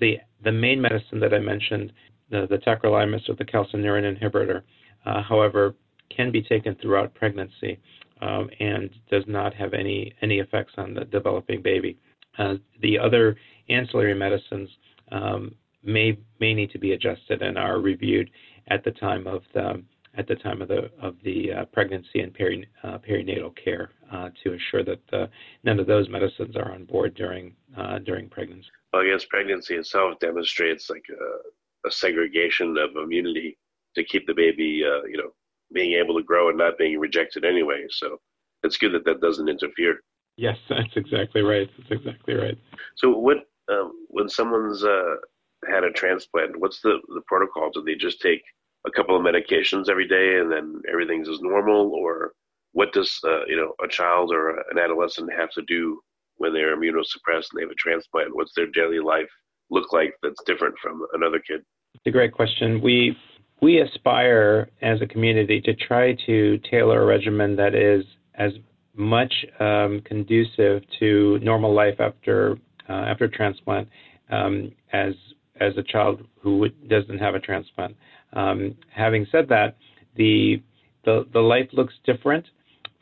the 0.00 0.16
the 0.44 0.52
main 0.52 0.80
medicine 0.80 1.20
that 1.20 1.34
I 1.34 1.38
mentioned, 1.38 1.92
the, 2.30 2.46
the 2.48 2.58
tacrolimus 2.58 3.28
or 3.28 3.34
the 3.34 3.44
calcineurin 3.44 4.16
inhibitor, 4.16 4.62
however, 5.22 5.74
can 6.08 6.30
be 6.30 6.42
taken 6.42 6.74
throughout 6.76 7.14
pregnancy 7.14 7.78
um, 8.20 8.48
and 8.60 8.90
does 9.10 9.24
not 9.26 9.54
have 9.54 9.74
any 9.74 10.14
any 10.22 10.38
effects 10.38 10.72
on 10.78 10.94
the 10.94 11.04
developing 11.04 11.62
baby. 11.62 11.98
Uh, 12.38 12.54
the 12.82 12.98
other 12.98 13.36
ancillary 13.68 14.14
medicines 14.14 14.68
um, 15.12 15.54
may 15.82 16.16
may 16.40 16.54
need 16.54 16.70
to 16.70 16.78
be 16.78 16.92
adjusted 16.92 17.42
and 17.42 17.58
are 17.58 17.80
reviewed 17.80 18.30
at 18.68 18.84
the 18.84 18.90
time 18.92 19.26
of 19.26 19.42
the 19.54 19.82
at 20.18 20.26
the 20.26 20.34
time 20.36 20.62
of 20.62 20.68
the 20.68 20.90
of 21.00 21.16
the 21.24 21.52
uh, 21.52 21.64
pregnancy 21.66 22.20
and 22.20 22.32
peri, 22.32 22.66
uh, 22.82 22.98
perinatal 22.98 23.54
care 23.62 23.90
uh, 24.12 24.30
to 24.42 24.52
ensure 24.52 24.82
that 24.82 25.00
uh, 25.12 25.26
none 25.64 25.78
of 25.78 25.86
those 25.86 26.08
medicines 26.08 26.56
are 26.56 26.72
on 26.72 26.84
board 26.84 27.14
during 27.14 27.54
uh, 27.76 27.98
during 27.98 28.28
pregnancy. 28.28 28.68
Well, 28.92 29.02
I 29.02 29.10
guess 29.10 29.26
pregnancy 29.26 29.74
itself 29.74 30.18
demonstrates 30.20 30.88
like 30.88 31.04
a, 31.86 31.90
segregation 31.90 32.76
of 32.78 32.90
immunity 33.02 33.56
to 33.94 34.04
keep 34.04 34.26
the 34.26 34.34
baby, 34.34 34.82
uh, 34.84 35.04
you 35.04 35.16
know, 35.16 35.30
being 35.72 35.92
able 35.92 36.16
to 36.16 36.22
grow 36.22 36.48
and 36.48 36.58
not 36.58 36.78
being 36.78 36.98
rejected 36.98 37.44
anyway. 37.44 37.84
So 37.90 38.18
it's 38.62 38.76
good 38.76 38.92
that 38.92 39.04
that 39.04 39.20
doesn't 39.20 39.48
interfere. 39.48 40.00
Yes, 40.36 40.56
that's 40.68 40.96
exactly 40.96 41.42
right. 41.42 41.68
That's 41.78 41.90
exactly 41.90 42.34
right. 42.34 42.58
So 42.96 43.10
what 43.10 43.38
um, 43.70 43.92
when 44.08 44.28
someone's 44.28 44.84
uh, 44.84 45.16
had 45.68 45.84
a 45.84 45.90
transplant, 45.90 46.58
what's 46.58 46.80
the 46.80 46.98
the 47.08 47.22
protocol? 47.26 47.70
Do 47.70 47.82
they 47.82 47.94
just 47.94 48.20
take 48.20 48.42
a 48.86 48.90
couple 48.90 49.16
of 49.16 49.22
medications 49.22 49.88
every 49.88 50.06
day 50.06 50.38
and 50.38 50.50
then 50.52 50.80
everything's 50.90 51.28
as 51.28 51.40
normal, 51.40 51.92
or 51.94 52.32
what 52.72 52.92
does 52.92 53.18
uh, 53.24 53.44
you 53.46 53.56
know 53.56 53.72
a 53.82 53.88
child 53.88 54.32
or 54.32 54.50
an 54.70 54.78
adolescent 54.78 55.32
have 55.32 55.50
to 55.52 55.62
do 55.62 56.00
when 56.36 56.52
they're 56.52 56.76
immunosuppressed 56.76 57.48
and 57.50 57.58
they 57.58 57.62
have 57.62 57.70
a 57.70 57.74
transplant? 57.74 58.34
What's 58.34 58.52
their 58.54 58.66
daily 58.66 59.00
life 59.00 59.30
look 59.70 59.92
like 59.92 60.14
that's 60.22 60.42
different 60.44 60.78
from 60.78 61.04
another 61.14 61.40
kid? 61.40 61.62
It's 61.96 62.06
a 62.06 62.10
great 62.10 62.32
question. 62.32 62.80
We 62.82 63.16
we 63.62 63.80
aspire 63.80 64.68
as 64.82 65.00
a 65.00 65.06
community 65.06 65.62
to 65.62 65.74
try 65.74 66.14
to 66.26 66.58
tailor 66.70 67.02
a 67.02 67.06
regimen 67.06 67.56
that 67.56 67.74
is 67.74 68.04
as 68.34 68.52
much 68.94 69.32
um, 69.60 70.02
conducive 70.04 70.82
to 70.98 71.38
normal 71.42 71.74
life 71.74 71.98
after 71.98 72.58
uh, 72.88 72.92
after 72.92 73.28
transplant 73.28 73.88
um, 74.30 74.72
as 74.92 75.14
as 75.58 75.72
a 75.78 75.82
child 75.82 76.26
who 76.42 76.68
doesn't 76.88 77.18
have 77.18 77.34
a 77.34 77.40
transplant. 77.40 77.96
Um, 78.34 78.76
having 78.94 79.26
said 79.32 79.48
that, 79.48 79.76
the, 80.16 80.62
the 81.06 81.26
the 81.32 81.40
life 81.40 81.68
looks 81.72 81.94
different 82.04 82.44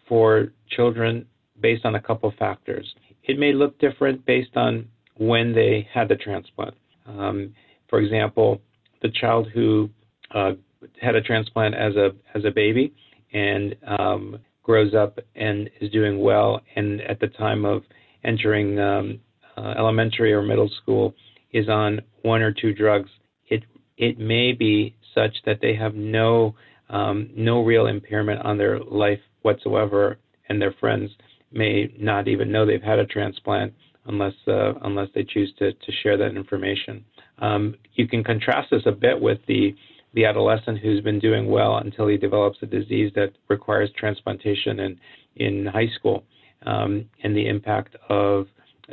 for 0.08 0.52
children 0.70 1.26
based 1.60 1.84
on 1.84 1.96
a 1.96 2.00
couple 2.00 2.28
of 2.28 2.36
factors. 2.36 2.94
It 3.24 3.38
may 3.38 3.52
look 3.52 3.76
different 3.80 4.24
based 4.24 4.56
on 4.56 4.86
when 5.16 5.52
they 5.52 5.88
had 5.92 6.08
the 6.08 6.16
transplant. 6.16 6.74
Um, 7.06 7.54
for 7.88 8.00
example, 8.00 8.60
the 9.04 9.10
child 9.10 9.46
who 9.54 9.88
uh, 10.34 10.52
had 11.00 11.14
a 11.14 11.20
transplant 11.20 11.74
as 11.74 11.94
a 11.94 12.10
as 12.34 12.44
a 12.44 12.50
baby 12.50 12.92
and 13.32 13.76
um, 13.86 14.38
grows 14.62 14.94
up 14.94 15.18
and 15.36 15.70
is 15.80 15.90
doing 15.92 16.20
well, 16.20 16.60
and 16.74 17.00
at 17.02 17.20
the 17.20 17.28
time 17.28 17.64
of 17.64 17.82
entering 18.24 18.78
um, 18.80 19.20
uh, 19.58 19.74
elementary 19.76 20.32
or 20.32 20.42
middle 20.42 20.70
school 20.82 21.14
is 21.52 21.68
on 21.68 22.00
one 22.22 22.40
or 22.40 22.50
two 22.50 22.72
drugs, 22.72 23.10
it 23.48 23.62
it 23.98 24.18
may 24.18 24.52
be 24.52 24.96
such 25.14 25.36
that 25.44 25.58
they 25.60 25.74
have 25.74 25.94
no 25.94 26.54
um, 26.88 27.28
no 27.36 27.62
real 27.62 27.86
impairment 27.86 28.40
on 28.42 28.56
their 28.56 28.80
life 28.80 29.20
whatsoever, 29.42 30.16
and 30.48 30.60
their 30.60 30.74
friends 30.80 31.10
may 31.52 31.92
not 31.98 32.26
even 32.26 32.50
know 32.50 32.64
they've 32.64 32.82
had 32.82 32.98
a 32.98 33.06
transplant 33.06 33.72
unless 34.06 34.34
uh, 34.48 34.72
unless 34.82 35.08
they 35.14 35.24
choose 35.24 35.52
to 35.58 35.72
to 35.72 35.92
share 36.02 36.16
that 36.16 36.34
information. 36.36 37.04
Um, 37.38 37.74
you 37.94 38.06
can 38.06 38.22
contrast 38.24 38.70
this 38.70 38.82
a 38.86 38.92
bit 38.92 39.20
with 39.20 39.38
the 39.46 39.74
the 40.14 40.24
adolescent 40.24 40.78
who's 40.78 41.00
been 41.00 41.18
doing 41.18 41.50
well 41.50 41.78
until 41.78 42.06
he 42.06 42.16
develops 42.16 42.58
a 42.62 42.66
disease 42.66 43.10
that 43.16 43.32
requires 43.48 43.90
transplantation 43.98 44.78
in, 44.78 45.00
in 45.34 45.66
high 45.66 45.88
school, 45.98 46.22
um, 46.66 47.04
and 47.24 47.36
the 47.36 47.48
impact 47.48 47.96
of 48.08 48.46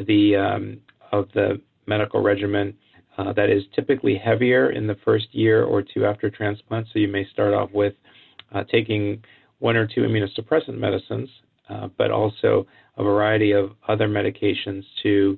the 0.08 0.36
um, 0.36 0.80
of 1.12 1.28
the 1.34 1.62
medical 1.86 2.22
regimen 2.22 2.76
uh, 3.18 3.34
that 3.34 3.50
is 3.50 3.64
typically 3.76 4.16
heavier 4.18 4.72
in 4.72 4.88
the 4.88 4.96
first 5.06 5.28
year 5.32 5.64
or 5.64 5.82
two 5.82 6.06
after 6.06 6.30
transplant. 6.30 6.88
So 6.92 7.00
you 7.00 7.08
may 7.08 7.28
start 7.28 7.54
off 7.54 7.70
with 7.72 7.94
uh, 8.54 8.64
taking 8.72 9.24
one 9.60 9.76
or 9.76 9.86
two 9.86 10.02
immunosuppressant 10.02 10.78
medicines, 10.78 11.30
uh, 11.70 11.90
but 11.98 12.10
also 12.10 12.66
a 12.98 13.04
variety 13.04 13.52
of 13.52 13.72
other 13.88 14.08
medications 14.08 14.84
to 15.04 15.38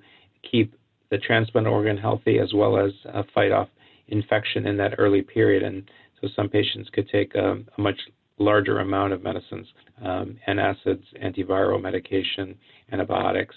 keep 0.50 0.76
the 1.14 1.20
transplant 1.20 1.68
organ 1.68 1.96
healthy 1.96 2.40
as 2.40 2.54
well 2.56 2.76
as 2.76 2.92
uh, 3.14 3.22
fight 3.36 3.52
off 3.52 3.68
infection 4.08 4.66
in 4.66 4.76
that 4.78 4.96
early 4.98 5.22
period. 5.22 5.62
And 5.62 5.84
so 6.20 6.28
some 6.36 6.50
patients 6.50 6.90
could 6.92 7.08
take 7.08 7.36
a, 7.36 7.58
a 7.78 7.82
much 7.82 8.00
larger 8.40 8.80
amount 8.80 9.14
of 9.14 9.22
medicines, 9.22 9.68
um, 10.04 10.38
antacids, 10.48 11.04
antiviral 11.24 11.80
medication, 11.80 12.56
antibiotics, 12.92 13.56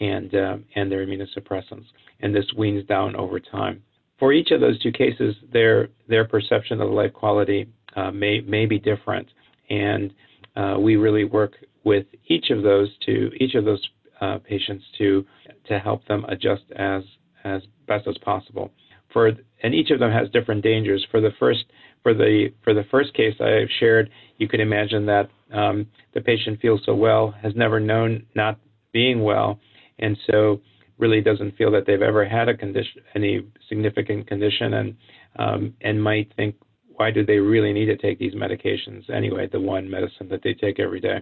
and 0.00 0.34
uh, 0.34 0.56
and 0.74 0.90
their 0.90 1.06
immunosuppressants, 1.06 1.86
and 2.20 2.34
this 2.34 2.44
weans 2.58 2.84
down 2.88 3.14
over 3.14 3.38
time. 3.38 3.80
For 4.18 4.32
each 4.32 4.50
of 4.50 4.60
those 4.60 4.76
two 4.82 4.90
cases, 4.90 5.36
their 5.52 5.88
their 6.08 6.24
perception 6.24 6.80
of 6.80 6.90
life 6.90 7.12
quality 7.12 7.68
uh, 7.94 8.10
may 8.10 8.40
may 8.40 8.66
be 8.66 8.80
different, 8.80 9.28
and 9.70 10.12
uh, 10.56 10.74
we 10.80 10.96
really 10.96 11.24
work 11.24 11.52
with 11.84 12.06
each 12.26 12.50
of 12.50 12.64
those 12.64 12.88
to 13.06 13.30
each 13.38 13.54
of 13.54 13.64
those 13.64 13.82
uh, 14.20 14.38
patients 14.38 14.84
to 14.98 15.24
to 15.68 15.78
help 15.78 16.06
them 16.06 16.24
adjust 16.28 16.64
as 16.76 17.02
as 17.44 17.62
best 17.86 18.06
as 18.08 18.18
possible. 18.18 18.72
For 19.12 19.32
and 19.62 19.74
each 19.74 19.90
of 19.90 19.98
them 19.98 20.12
has 20.12 20.28
different 20.30 20.62
dangers. 20.62 21.06
For 21.10 21.20
the 21.20 21.30
first 21.38 21.64
for 22.02 22.14
the 22.14 22.52
for 22.62 22.74
the 22.74 22.84
first 22.90 23.14
case 23.14 23.34
I 23.40 23.64
shared, 23.80 24.10
you 24.38 24.48
could 24.48 24.60
imagine 24.60 25.06
that 25.06 25.28
um, 25.52 25.86
the 26.14 26.20
patient 26.20 26.60
feels 26.60 26.82
so 26.84 26.94
well, 26.94 27.34
has 27.42 27.54
never 27.56 27.80
known 27.80 28.26
not 28.34 28.58
being 28.92 29.22
well, 29.22 29.58
and 29.98 30.16
so 30.30 30.60
really 30.98 31.20
doesn't 31.20 31.56
feel 31.56 31.70
that 31.70 31.84
they've 31.86 32.02
ever 32.02 32.24
had 32.26 32.48
a 32.48 32.56
condition, 32.56 33.02
any 33.14 33.46
significant 33.68 34.26
condition, 34.26 34.74
and 34.74 34.96
um, 35.38 35.74
and 35.82 36.02
might 36.02 36.32
think, 36.36 36.54
why 36.88 37.10
do 37.10 37.24
they 37.24 37.38
really 37.38 37.72
need 37.72 37.86
to 37.86 37.96
take 37.96 38.18
these 38.18 38.34
medications 38.34 39.08
anyway? 39.10 39.48
The 39.50 39.60
one 39.60 39.90
medicine 39.90 40.28
that 40.30 40.42
they 40.42 40.54
take 40.54 40.80
every 40.80 41.00
day, 41.00 41.20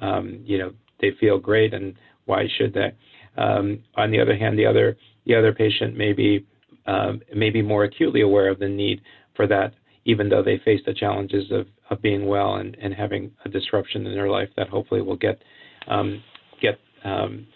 um, 0.00 0.40
you 0.44 0.58
know, 0.58 0.72
they 1.00 1.12
feel 1.18 1.38
great, 1.38 1.74
and 1.74 1.94
why 2.26 2.44
should 2.56 2.74
they? 2.74 2.92
Um, 3.38 3.84
on 3.94 4.10
the 4.10 4.20
other 4.20 4.36
hand, 4.36 4.58
the 4.58 4.66
other 4.66 4.96
the 5.24 5.34
other 5.34 5.52
patient 5.52 5.96
may 5.96 6.12
be 6.12 6.44
um, 6.86 7.20
may 7.34 7.50
be 7.50 7.62
more 7.62 7.84
acutely 7.84 8.22
aware 8.22 8.50
of 8.50 8.58
the 8.58 8.68
need 8.68 9.00
for 9.36 9.46
that, 9.46 9.74
even 10.04 10.28
though 10.28 10.42
they 10.42 10.58
face 10.64 10.80
the 10.84 10.94
challenges 10.94 11.50
of, 11.52 11.66
of 11.90 12.02
being 12.02 12.26
well 12.26 12.56
and, 12.56 12.76
and 12.80 12.94
having 12.94 13.30
a 13.44 13.48
disruption 13.48 14.06
in 14.06 14.14
their 14.14 14.30
life 14.30 14.48
that 14.56 14.68
hopefully 14.68 15.02
will 15.02 15.16
get 15.16 15.42
um, 15.86 16.22
get 16.60 16.78
um, 17.04 17.46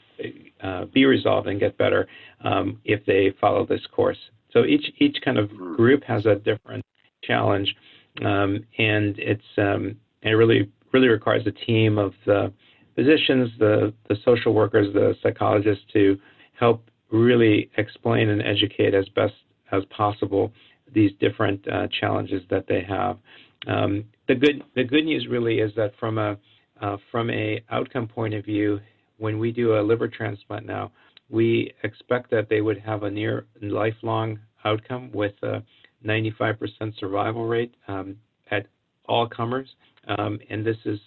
uh, 0.62 0.85
be 0.87 1.05
resolved 1.05 1.49
and 1.49 1.59
get 1.59 1.77
better 1.79 2.07
um, 2.45 2.81
if 2.85 3.05
they 3.07 3.35
follow 3.40 3.66
this 3.66 3.85
course. 3.95 4.18
So 4.53 4.64
each 4.64 4.92
each 4.99 5.16
kind 5.25 5.38
of 5.38 5.51
group 5.51 6.05
has 6.05 6.27
a 6.27 6.37
different 6.37 6.85
challenge, 7.25 7.75
um, 8.25 8.64
and 8.79 9.18
it's 9.18 9.42
um, 9.59 9.97
it 10.23 10.31
really 10.31 10.71
really 10.92 11.09
requires 11.09 11.47
a 11.47 11.53
team 11.53 11.99
of 11.99 12.12
the 12.27 12.53
physicians, 12.94 13.50
the 13.59 13.92
the 14.09 14.16
social 14.24 14.55
workers, 14.55 14.92
the 14.92 15.14
psychologists 15.22 15.85
to 15.92 16.18
help 16.59 16.90
really 17.11 17.70
explain 17.76 18.28
and 18.31 18.42
educate 18.42 18.94
as 18.94 19.09
best 19.11 19.35
as 19.70 19.83
possible 19.87 20.52
these 20.94 21.11
different 21.20 21.66
uh, 21.68 21.87
challenges 22.00 22.42
that 22.50 22.66
they 22.68 22.83
have. 22.83 23.18
Um, 23.66 24.05
the 24.28 24.35
good 24.35 24.62
the 24.74 24.85
good 24.85 25.05
news 25.05 25.26
really 25.31 25.59
is 25.59 25.72
that 25.76 25.92
from 25.98 26.18
a 26.18 26.37
uh, 26.81 26.96
from 27.11 27.31
a 27.31 27.62
outcome 27.70 28.09
point 28.09 28.35
of 28.35 28.44
view, 28.44 28.81
when 29.18 29.38
we 29.38 29.52
do 29.52 29.78
a 29.78 29.81
liver 29.81 30.09
transplant 30.09 30.66
now, 30.66 30.90
we 31.31 31.72
expect 31.83 32.31
that 32.31 32.48
they 32.48 32.61
would 32.61 32.78
have 32.78 33.05
a 33.05 33.11
near 33.11 33.46
lifelong 33.61 34.38
outcome 34.64 35.11
with 35.12 35.35
a 35.42 35.62
95% 36.05 36.59
survival 36.98 37.46
rate 37.46 37.74
um, 37.88 38.16
at 38.50 38.66
all 39.09 39.28
comers, 39.28 39.68
um, 40.18 40.38
and 40.50 40.66
this 40.66 40.76
is 40.85 40.98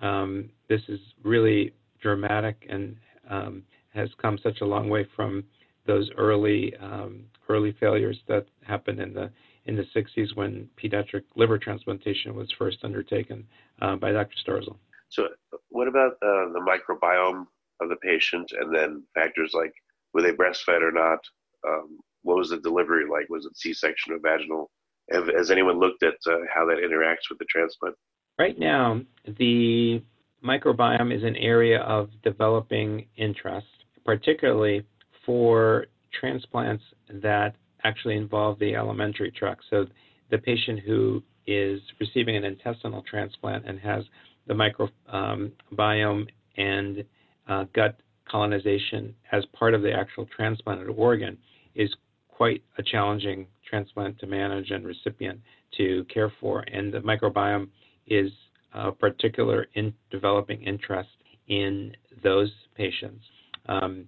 um, 0.00 0.50
this 0.68 0.82
is 0.88 1.00
really 1.22 1.72
dramatic 2.00 2.66
and 2.68 2.96
um, 3.28 3.62
has 3.94 4.08
come 4.20 4.38
such 4.42 4.60
a 4.60 4.64
long 4.64 4.88
way 4.88 5.06
from 5.16 5.44
those 5.86 6.10
early 6.16 6.74
um, 6.80 7.24
early 7.48 7.72
failures 7.80 8.18
that 8.28 8.46
happened 8.62 9.00
in 9.00 9.14
the 9.14 9.30
in 9.64 9.76
the 9.76 9.86
60s 9.94 10.34
when 10.34 10.68
pediatric 10.82 11.24
liver 11.36 11.58
transplantation 11.58 12.34
was 12.34 12.50
first 12.58 12.78
undertaken 12.84 13.46
uh, 13.82 13.96
by 13.96 14.12
Dr. 14.12 14.34
Starzl. 14.42 14.76
So, 15.10 15.28
what 15.68 15.88
about 15.88 16.12
uh, 16.22 16.52
the 16.52 16.60
microbiome 16.60 17.46
of 17.80 17.88
the 17.88 17.96
patient, 17.96 18.50
and 18.58 18.74
then 18.74 19.04
factors 19.14 19.52
like 19.54 19.72
were 20.12 20.22
they 20.22 20.32
breastfed 20.32 20.82
or 20.82 20.92
not? 20.92 21.18
Um, 21.66 21.98
what 22.22 22.38
was 22.38 22.50
the 22.50 22.60
delivery 22.60 23.04
like? 23.10 23.28
Was 23.28 23.46
it 23.46 23.56
C-section 23.56 24.12
or 24.12 24.18
vaginal? 24.18 24.70
Have, 25.10 25.28
has 25.28 25.50
anyone 25.50 25.78
looked 25.78 26.02
at 26.02 26.16
uh, 26.26 26.38
how 26.52 26.66
that 26.66 26.78
interacts 26.78 27.30
with 27.30 27.38
the 27.38 27.46
transplant? 27.48 27.94
Right 28.38 28.58
now, 28.58 29.00
the 29.38 30.00
microbiome 30.44 31.14
is 31.14 31.24
an 31.24 31.34
area 31.36 31.80
of 31.80 32.10
developing 32.22 33.06
interest, 33.16 33.66
particularly 34.04 34.84
for 35.26 35.86
transplants 36.18 36.84
that 37.12 37.56
actually 37.82 38.16
involve 38.16 38.58
the 38.60 38.76
alimentary 38.76 39.32
tract. 39.32 39.64
So 39.70 39.86
the 40.30 40.38
patient 40.38 40.80
who 40.80 41.22
is 41.46 41.80
receiving 41.98 42.36
an 42.36 42.44
intestinal 42.44 43.02
transplant 43.02 43.66
and 43.66 43.80
has 43.80 44.04
the 44.46 44.54
microbiome 44.54 46.26
and 46.56 47.04
uh, 47.48 47.64
gut 47.74 47.98
colonization 48.30 49.14
as 49.32 49.44
part 49.46 49.74
of 49.74 49.82
the 49.82 49.92
actual 49.92 50.26
transplanted 50.34 50.88
organ 50.90 51.36
is 51.74 51.90
quite 52.28 52.62
a 52.78 52.82
challenging 52.82 53.46
transplant 53.68 54.18
to 54.20 54.26
manage 54.26 54.70
and 54.70 54.86
recipient 54.86 55.40
to 55.76 56.04
care 56.12 56.32
for. 56.40 56.60
And 56.60 56.92
the 56.92 57.00
microbiome 57.00 57.68
is 58.08 58.30
a 58.74 58.92
particular 58.92 59.66
in 59.74 59.92
developing 60.10 60.62
interest 60.62 61.08
in 61.48 61.94
those 62.22 62.50
patients. 62.76 63.24
Um, 63.66 64.06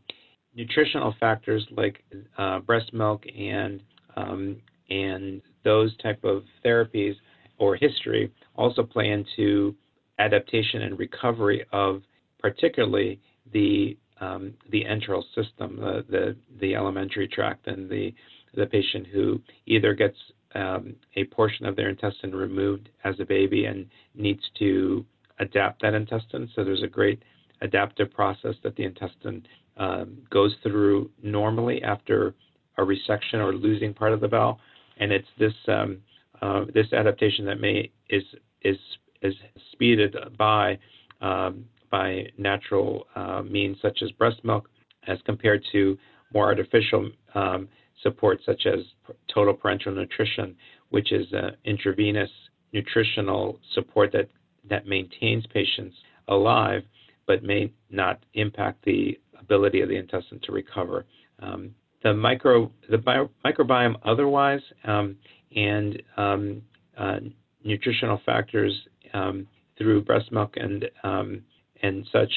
nutritional 0.55 1.15
factors 1.21 1.67
like 1.71 2.03
uh, 2.39 2.61
breast 2.61 2.93
milk 2.93 3.25
and 3.37 3.81
um, 4.17 4.57
and 4.91 5.41
those 5.65 5.97
type 5.99 6.25
of 6.25 6.43
therapies 6.65 7.15
or 7.59 7.77
history 7.77 8.33
also 8.57 8.83
play 8.83 9.11
into 9.11 9.75
adaptation 10.19 10.83
and 10.83 10.99
recovery 10.99 11.65
of 11.73 12.03
particularly 12.39 13.21
the 13.53 13.97
um, 14.21 14.53
the 14.71 14.85
enteral 14.85 15.23
system, 15.35 15.77
the, 15.81 16.05
the, 16.11 16.37
the 16.61 16.75
alimentary 16.75 17.27
tract, 17.27 17.67
and 17.67 17.89
the 17.89 18.13
the 18.55 18.67
patient 18.67 19.07
who 19.07 19.41
either 19.67 19.95
gets 19.95 20.17
um, 20.55 20.95
a 21.17 21.25
portion 21.25 21.67
of 21.67 21.77
their 21.77 21.89
intestine 21.89 22.33
removed 22.33 22.89
as 23.05 23.15
a 23.21 23.25
baby 23.25 23.67
and 23.67 23.87
needs 24.15 24.43
to 24.59 25.05
adapt 25.39 25.83
that 25.83 25.95
intestine. 25.95 26.49
So 26.55 26.65
there's 26.65 26.83
a 26.83 26.89
great 26.89 27.23
adaptive 27.63 28.11
process 28.13 28.55
that 28.63 28.77
the 28.77 28.85
intestine 28.85 29.47
um, 29.77 30.19
goes 30.31 30.55
through 30.63 31.11
normally 31.23 31.83
after 31.83 32.35
a 32.79 32.83
resection 32.83 33.35
or 33.35 33.53
losing 33.55 33.95
part 33.95 34.13
of 34.13 34.21
the 34.21 34.29
bowel, 34.29 34.59
and 34.99 35.13
it's 35.13 35.29
this 35.39 35.53
um, 35.69 35.99
uh, 36.43 36.65
this 36.73 36.93
adaptation 36.93 37.45
that 37.47 37.61
may 37.61 37.91
is 38.09 38.23
is 38.63 38.77
is 39.23 39.35
speeded 39.73 40.17
by 40.39 40.79
um, 41.21 41.65
by 41.91 42.27
natural 42.39 43.07
uh, 43.17 43.43
means 43.43 43.77
such 43.83 43.99
as 44.03 44.11
breast 44.13 44.45
milk, 44.45 44.71
as 45.07 45.19
compared 45.25 45.63
to 45.73 45.99
more 46.33 46.47
artificial 46.47 47.11
um, 47.35 47.69
support 48.03 48.41
such 48.45 48.67
as 48.67 48.81
total 49.33 49.55
parenteral 49.55 49.95
nutrition, 49.95 50.57
which 50.91 51.13
is 51.13 51.33
uh, 51.33 51.51
intravenous 51.65 52.31
nutritional 52.73 53.59
support 53.75 54.13
that 54.13 54.29
that 54.69 54.87
maintains 54.87 55.45
patients 55.47 55.97
alive, 56.29 56.83
but 57.27 57.43
may 57.43 57.73
not 57.91 58.21
impact 58.35 58.85
the 58.85 59.19
ability 59.39 59.81
of 59.81 59.89
the 59.89 59.97
intestine 59.97 60.41
to 60.45 60.53
recover. 60.53 61.05
Um, 61.41 61.75
the 62.03 62.15
micro 62.15 62.71
the 62.91 62.99
bio, 62.99 63.31
microbiome 63.45 63.97
otherwise 64.05 64.61
um, 64.85 65.17
and 65.55 66.03
um, 66.17 66.63
uh, 66.97 67.21
nutritional 67.65 68.21
factors 68.25 68.73
um, 69.13 69.47
through 69.77 70.03
breast 70.03 70.31
milk 70.33 70.55
and 70.57 70.85
um, 71.03 71.43
and 71.83 72.07
such 72.13 72.31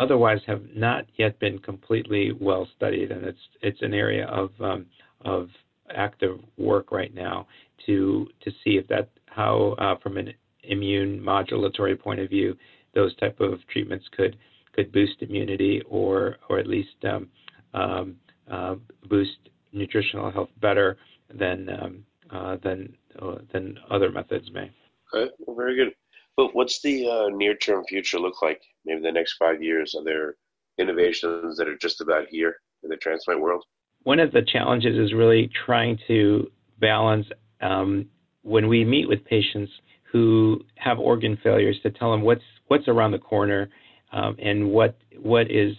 otherwise 0.00 0.40
have 0.46 0.62
not 0.74 1.04
yet 1.16 1.38
been 1.38 1.58
completely 1.58 2.32
well 2.40 2.68
studied, 2.76 3.10
and 3.10 3.24
it's 3.24 3.38
it's 3.62 3.82
an 3.82 3.94
area 3.94 4.26
of 4.26 4.50
um, 4.60 4.86
of 5.22 5.48
active 5.94 6.38
work 6.56 6.90
right 6.92 7.14
now 7.14 7.46
to 7.86 8.26
to 8.42 8.50
see 8.62 8.76
if 8.76 8.86
that 8.88 9.08
how 9.26 9.74
uh, 9.78 9.96
from 10.02 10.16
an 10.16 10.32
immune 10.64 11.20
modulatory 11.20 11.98
point 11.98 12.20
of 12.20 12.30
view 12.30 12.56
those 12.94 13.14
type 13.16 13.38
of 13.40 13.58
treatments 13.68 14.06
could 14.16 14.36
could 14.72 14.90
boost 14.92 15.20
immunity 15.20 15.82
or 15.88 16.36
or 16.48 16.58
at 16.58 16.66
least 16.66 16.96
um, 17.04 17.28
um, 17.74 18.16
uh, 18.50 18.74
boost 19.08 19.38
nutritional 19.72 20.30
health 20.30 20.50
better 20.60 20.96
than 21.32 21.68
um, 21.68 22.04
uh, 22.30 22.56
than 22.62 22.94
uh, 23.20 23.36
than 23.52 23.78
other 23.90 24.10
methods 24.10 24.50
may. 24.52 24.70
Okay, 25.12 25.30
well, 25.40 25.56
very 25.56 25.76
good. 25.76 25.94
But 26.36 26.54
what's 26.54 26.80
the 26.82 27.08
uh, 27.08 27.28
near-term 27.36 27.84
future 27.84 28.18
look 28.18 28.42
like? 28.42 28.60
Maybe 28.84 29.00
the 29.00 29.12
next 29.12 29.34
five 29.38 29.62
years. 29.62 29.94
Are 29.98 30.04
there 30.04 30.34
innovations 30.78 31.56
that 31.56 31.68
are 31.68 31.76
just 31.76 32.00
about 32.00 32.26
here 32.28 32.56
in 32.82 32.90
the 32.90 32.96
transplant 32.96 33.40
world? 33.40 33.64
One 34.02 34.20
of 34.20 34.32
the 34.32 34.42
challenges 34.42 34.98
is 34.98 35.14
really 35.14 35.50
trying 35.64 35.98
to 36.08 36.50
balance 36.80 37.26
um, 37.60 38.06
when 38.42 38.68
we 38.68 38.84
meet 38.84 39.08
with 39.08 39.24
patients 39.24 39.72
who 40.12 40.60
have 40.76 40.98
organ 40.98 41.38
failures 41.42 41.76
to 41.82 41.90
tell 41.90 42.10
them 42.12 42.22
what's 42.22 42.42
what's 42.68 42.86
around 42.88 43.12
the 43.12 43.18
corner 43.18 43.68
um, 44.12 44.36
and 44.38 44.70
what 44.70 44.96
what 45.18 45.50
is 45.50 45.74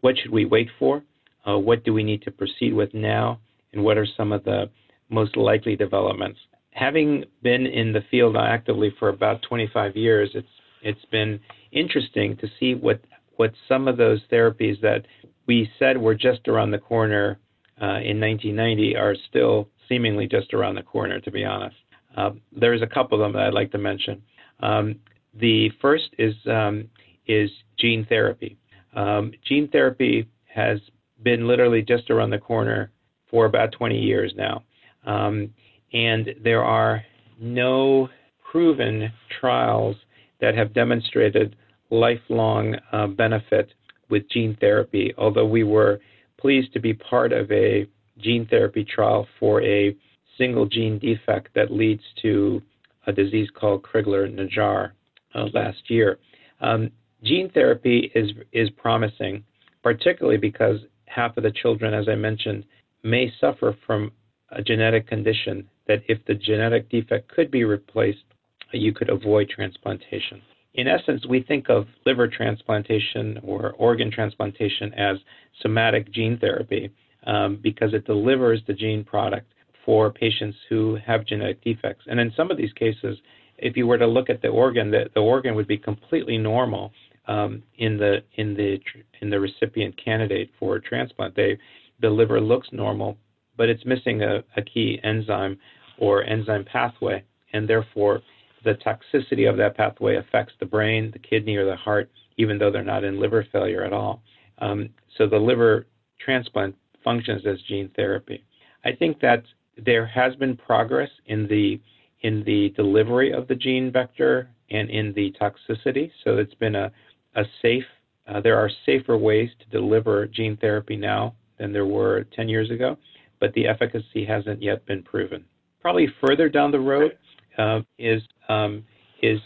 what 0.00 0.16
should 0.18 0.30
we 0.30 0.44
wait 0.44 0.68
for, 0.78 1.02
uh, 1.48 1.58
what 1.58 1.84
do 1.84 1.92
we 1.92 2.02
need 2.02 2.22
to 2.22 2.30
proceed 2.30 2.72
with 2.72 2.92
now, 2.94 3.40
and 3.72 3.82
what 3.82 3.98
are 3.98 4.06
some 4.16 4.32
of 4.32 4.44
the 4.44 4.70
most 5.08 5.36
likely 5.36 5.76
developments. 5.76 6.38
having 6.72 7.24
been 7.42 7.66
in 7.66 7.92
the 7.92 8.00
field 8.12 8.36
actively 8.36 8.94
for 8.98 9.08
about 9.08 9.42
25 9.42 9.96
years, 9.96 10.30
it's 10.34 10.48
it's 10.82 11.04
been 11.10 11.40
interesting 11.72 12.36
to 12.38 12.48
see 12.58 12.74
what 12.74 13.00
what 13.36 13.52
some 13.68 13.88
of 13.88 13.96
those 13.96 14.20
therapies 14.30 14.80
that 14.82 15.06
we 15.46 15.70
said 15.78 15.96
were 15.96 16.14
just 16.14 16.46
around 16.46 16.70
the 16.70 16.78
corner 16.78 17.38
uh, 17.80 17.98
in 18.04 18.20
1990 18.20 18.96
are 18.96 19.14
still 19.28 19.68
seemingly 19.88 20.26
just 20.26 20.52
around 20.52 20.74
the 20.74 20.82
corner. 20.82 21.20
To 21.20 21.30
be 21.30 21.44
honest, 21.44 21.76
uh, 22.16 22.30
there's 22.52 22.82
a 22.82 22.86
couple 22.86 23.18
of 23.18 23.24
them 23.24 23.32
that 23.32 23.48
I'd 23.48 23.54
like 23.54 23.72
to 23.72 23.78
mention. 23.78 24.22
Um, 24.60 24.96
the 25.34 25.70
first 25.80 26.10
is 26.18 26.34
um, 26.46 26.88
is 27.26 27.50
gene 27.78 28.04
therapy. 28.08 28.58
Um, 28.94 29.32
gene 29.48 29.68
therapy 29.68 30.28
has 30.52 30.80
been 31.22 31.46
literally 31.46 31.82
just 31.82 32.10
around 32.10 32.30
the 32.30 32.38
corner 32.38 32.90
for 33.30 33.46
about 33.46 33.72
20 33.72 33.98
years 33.98 34.32
now. 34.36 34.64
Um, 35.06 35.50
and 35.92 36.30
there 36.42 36.64
are 36.64 37.02
no 37.40 38.08
proven 38.50 39.12
trials 39.40 39.96
that 40.40 40.54
have 40.56 40.74
demonstrated 40.74 41.56
lifelong 41.90 42.76
uh, 42.92 43.06
benefit 43.06 43.72
with 44.08 44.28
gene 44.30 44.56
therapy, 44.60 45.12
although 45.18 45.46
we 45.46 45.64
were 45.64 46.00
pleased 46.38 46.72
to 46.72 46.80
be 46.80 46.94
part 46.94 47.32
of 47.32 47.50
a 47.52 47.86
gene 48.18 48.46
therapy 48.48 48.84
trial 48.84 49.26
for 49.38 49.62
a 49.62 49.96
single 50.38 50.66
gene 50.66 50.98
defect 50.98 51.48
that 51.54 51.70
leads 51.70 52.02
to 52.22 52.62
a 53.06 53.12
disease 53.12 53.48
called 53.54 53.82
Crigler-Najjar 53.82 54.92
uh, 55.34 55.46
last 55.52 55.78
year. 55.88 56.18
Um, 56.60 56.90
gene 57.22 57.50
therapy 57.52 58.10
is 58.14 58.30
is 58.52 58.70
promising, 58.70 59.44
particularly 59.82 60.38
because 60.38 60.78
half 61.06 61.36
of 61.36 61.42
the 61.42 61.52
children, 61.52 61.94
as 61.94 62.08
I 62.08 62.14
mentioned, 62.14 62.64
may 63.02 63.32
suffer 63.40 63.76
from 63.86 64.12
a 64.50 64.62
genetic 64.62 65.06
condition 65.06 65.68
that 65.86 66.02
if 66.08 66.18
the 66.26 66.34
genetic 66.34 66.88
defect 66.88 67.28
could 67.28 67.50
be 67.50 67.64
replaced, 67.64 68.24
you 68.72 68.92
could 68.92 69.10
avoid 69.10 69.48
transplantation. 69.48 70.42
In 70.74 70.86
essence, 70.86 71.26
we 71.26 71.42
think 71.42 71.68
of 71.68 71.86
liver 72.06 72.28
transplantation 72.28 73.40
or 73.42 73.72
organ 73.72 74.10
transplantation 74.10 74.94
as 74.94 75.16
somatic 75.60 76.12
gene 76.12 76.38
therapy 76.38 76.90
um, 77.26 77.58
because 77.60 77.92
it 77.92 78.06
delivers 78.06 78.60
the 78.66 78.72
gene 78.72 79.04
product 79.04 79.52
for 79.84 80.12
patients 80.12 80.56
who 80.68 80.96
have 81.04 81.26
genetic 81.26 81.62
defects. 81.64 82.04
And 82.08 82.20
in 82.20 82.32
some 82.36 82.50
of 82.50 82.56
these 82.56 82.72
cases, 82.74 83.18
if 83.58 83.76
you 83.76 83.86
were 83.86 83.98
to 83.98 84.06
look 84.06 84.30
at 84.30 84.42
the 84.42 84.48
organ, 84.48 84.90
the, 84.90 85.10
the 85.14 85.20
organ 85.20 85.54
would 85.54 85.66
be 85.66 85.76
completely 85.76 86.38
normal 86.38 86.92
um, 87.26 87.62
in 87.78 87.96
the 87.96 88.22
in 88.36 88.54
the 88.54 88.78
in 89.20 89.30
the 89.30 89.38
recipient 89.38 89.94
candidate 90.02 90.50
for 90.58 90.76
a 90.76 90.80
transplant. 90.80 91.36
They 91.36 91.58
the 92.00 92.10
liver 92.10 92.40
looks 92.40 92.68
normal, 92.72 93.18
but 93.56 93.68
it's 93.68 93.84
missing 93.84 94.22
a, 94.22 94.42
a 94.56 94.62
key 94.62 94.98
enzyme 95.04 95.58
or 95.98 96.24
enzyme 96.24 96.64
pathway, 96.64 97.22
and 97.52 97.68
therefore 97.68 98.22
the 98.64 98.74
toxicity 98.74 99.48
of 99.48 99.56
that 99.56 99.76
pathway 99.76 100.16
affects 100.16 100.54
the 100.60 100.66
brain, 100.66 101.10
the 101.12 101.18
kidney, 101.18 101.56
or 101.56 101.64
the 101.64 101.76
heart, 101.76 102.10
even 102.36 102.58
though 102.58 102.70
they're 102.70 102.84
not 102.84 103.04
in 103.04 103.20
liver 103.20 103.46
failure 103.52 103.84
at 103.84 103.92
all. 103.92 104.22
Um, 104.58 104.90
so 105.16 105.26
the 105.26 105.38
liver 105.38 105.86
transplant 106.18 106.74
functions 107.02 107.42
as 107.46 107.60
gene 107.62 107.90
therapy. 107.96 108.44
I 108.84 108.92
think 108.92 109.20
that 109.20 109.44
there 109.76 110.06
has 110.06 110.34
been 110.36 110.56
progress 110.56 111.10
in 111.26 111.46
the 111.46 111.80
in 112.22 112.44
the 112.44 112.68
delivery 112.76 113.32
of 113.32 113.48
the 113.48 113.54
gene 113.54 113.90
vector 113.90 114.50
and 114.70 114.90
in 114.90 115.14
the 115.14 115.34
toxicity. 115.40 116.10
So 116.22 116.36
it's 116.36 116.54
been 116.54 116.74
a 116.74 116.92
a 117.36 117.44
safe, 117.62 117.84
uh, 118.26 118.40
there 118.40 118.58
are 118.58 118.70
safer 118.86 119.16
ways 119.16 119.50
to 119.60 119.78
deliver 119.78 120.26
gene 120.26 120.56
therapy 120.56 120.96
now 120.96 121.34
than 121.58 121.72
there 121.72 121.86
were 121.86 122.24
10 122.34 122.48
years 122.48 122.70
ago, 122.70 122.96
but 123.38 123.52
the 123.54 123.66
efficacy 123.66 124.24
hasn't 124.24 124.62
yet 124.62 124.84
been 124.86 125.02
proven. 125.02 125.44
Probably 125.80 126.08
further 126.20 126.48
down 126.48 126.70
the 126.70 126.80
road 126.80 127.16
uh, 127.60 127.80
is 127.98 128.22
um, 128.48 128.84
is 129.22 129.38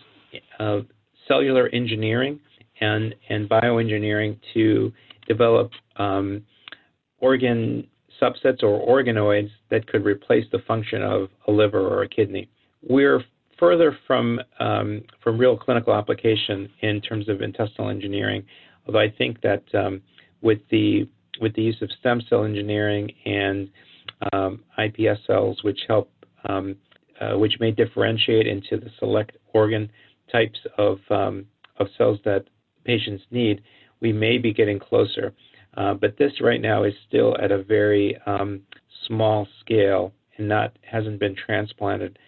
uh, 0.58 0.80
cellular 1.26 1.68
engineering 1.68 2.40
and 2.80 3.14
and 3.28 3.48
bioengineering 3.48 4.38
to 4.54 4.92
develop 5.26 5.70
um, 5.96 6.42
organ 7.18 7.86
subsets 8.20 8.62
or 8.62 8.86
organoids 8.86 9.50
that 9.70 9.86
could 9.86 10.04
replace 10.04 10.44
the 10.52 10.58
function 10.60 11.02
of 11.02 11.28
a 11.48 11.52
liver 11.52 11.80
or 11.80 12.02
a 12.02 12.08
kidney. 12.08 12.48
We're 12.88 13.22
further 13.58 13.96
from 14.06 14.40
um, 14.60 15.02
from 15.22 15.38
real 15.38 15.56
clinical 15.56 15.94
application 15.94 16.68
in 16.80 17.00
terms 17.00 17.28
of 17.28 17.42
intestinal 17.42 17.90
engineering, 17.90 18.44
although 18.86 19.00
I 19.00 19.10
think 19.10 19.40
that 19.42 19.62
um, 19.74 20.00
with 20.42 20.58
the 20.70 21.08
with 21.40 21.54
the 21.54 21.62
use 21.62 21.80
of 21.82 21.90
stem 21.98 22.20
cell 22.28 22.44
engineering 22.44 23.10
and 23.24 23.68
um, 24.32 24.62
iPS 24.78 25.26
cells, 25.26 25.58
which 25.64 25.80
help 25.88 26.10
um, 26.48 26.76
uh, 27.20 27.38
which 27.38 27.54
may 27.60 27.70
differentiate 27.70 28.46
into 28.46 28.76
the 28.76 28.90
select 28.98 29.36
organ 29.52 29.90
types 30.30 30.58
of 30.78 30.98
um, 31.10 31.46
of 31.78 31.88
cells 31.98 32.18
that 32.24 32.44
patients 32.84 33.24
need, 33.30 33.62
we 34.00 34.12
may 34.12 34.38
be 34.38 34.52
getting 34.52 34.78
closer. 34.78 35.32
Uh, 35.76 35.94
but 35.94 36.16
this 36.18 36.40
right 36.40 36.60
now 36.60 36.84
is 36.84 36.94
still 37.08 37.36
at 37.42 37.50
a 37.50 37.62
very 37.62 38.16
um, 38.26 38.60
small 39.06 39.46
scale 39.60 40.12
and 40.38 40.48
not 40.48 40.76
hasn't 40.82 41.18
been 41.18 41.34
transplanted 41.34 42.18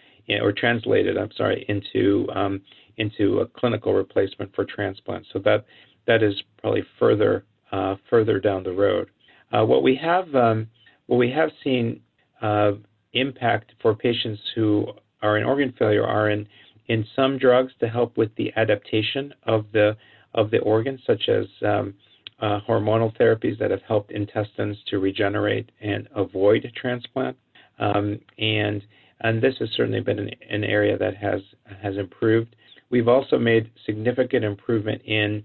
or 0.41 0.51
translated, 0.51 1.17
I'm 1.17 1.31
sorry, 1.37 1.65
into 1.69 2.27
um, 2.35 2.61
into 2.97 3.39
a 3.39 3.47
clinical 3.47 3.93
replacement 3.93 4.53
for 4.53 4.65
transplant. 4.65 5.25
So 5.31 5.39
that 5.39 5.65
that 6.05 6.23
is 6.23 6.33
probably 6.59 6.83
further 6.99 7.45
uh, 7.71 7.95
further 8.09 8.39
down 8.39 8.63
the 8.63 8.73
road. 8.73 9.09
Uh, 9.51 9.65
what 9.65 9.83
we 9.83 9.95
have 9.95 10.33
um, 10.35 10.67
what 11.05 11.17
we 11.17 11.31
have 11.31 11.49
seen 11.63 12.01
uh, 12.41 12.71
impact 13.13 13.71
for 13.81 13.95
patients 13.95 14.41
who 14.55 14.87
are 15.21 15.37
in 15.37 15.43
organ 15.43 15.73
failure 15.77 16.05
are 16.05 16.29
in 16.29 16.47
in 16.87 17.05
some 17.15 17.37
drugs 17.37 17.73
to 17.79 17.87
help 17.87 18.17
with 18.17 18.33
the 18.35 18.51
adaptation 18.55 19.33
of 19.43 19.65
the 19.73 19.95
of 20.33 20.51
the 20.51 20.59
organ, 20.59 20.99
such 21.05 21.29
as 21.29 21.45
um, 21.65 21.93
uh, 22.39 22.59
hormonal 22.67 23.15
therapies 23.17 23.57
that 23.59 23.71
have 23.71 23.81
helped 23.87 24.11
intestines 24.11 24.77
to 24.87 24.99
regenerate 24.99 25.71
and 25.81 26.07
avoid 26.15 26.71
transplant. 26.75 27.35
Um, 27.79 28.19
and 28.37 28.81
and 29.21 29.41
this 29.41 29.55
has 29.59 29.69
certainly 29.75 30.01
been 30.01 30.19
an, 30.19 30.29
an 30.49 30.63
area 30.63 30.97
that 30.97 31.17
has 31.17 31.41
has 31.81 31.97
improved. 31.97 32.55
We've 32.89 33.07
also 33.07 33.37
made 33.37 33.69
significant 33.85 34.45
improvement 34.45 35.01
in 35.03 35.43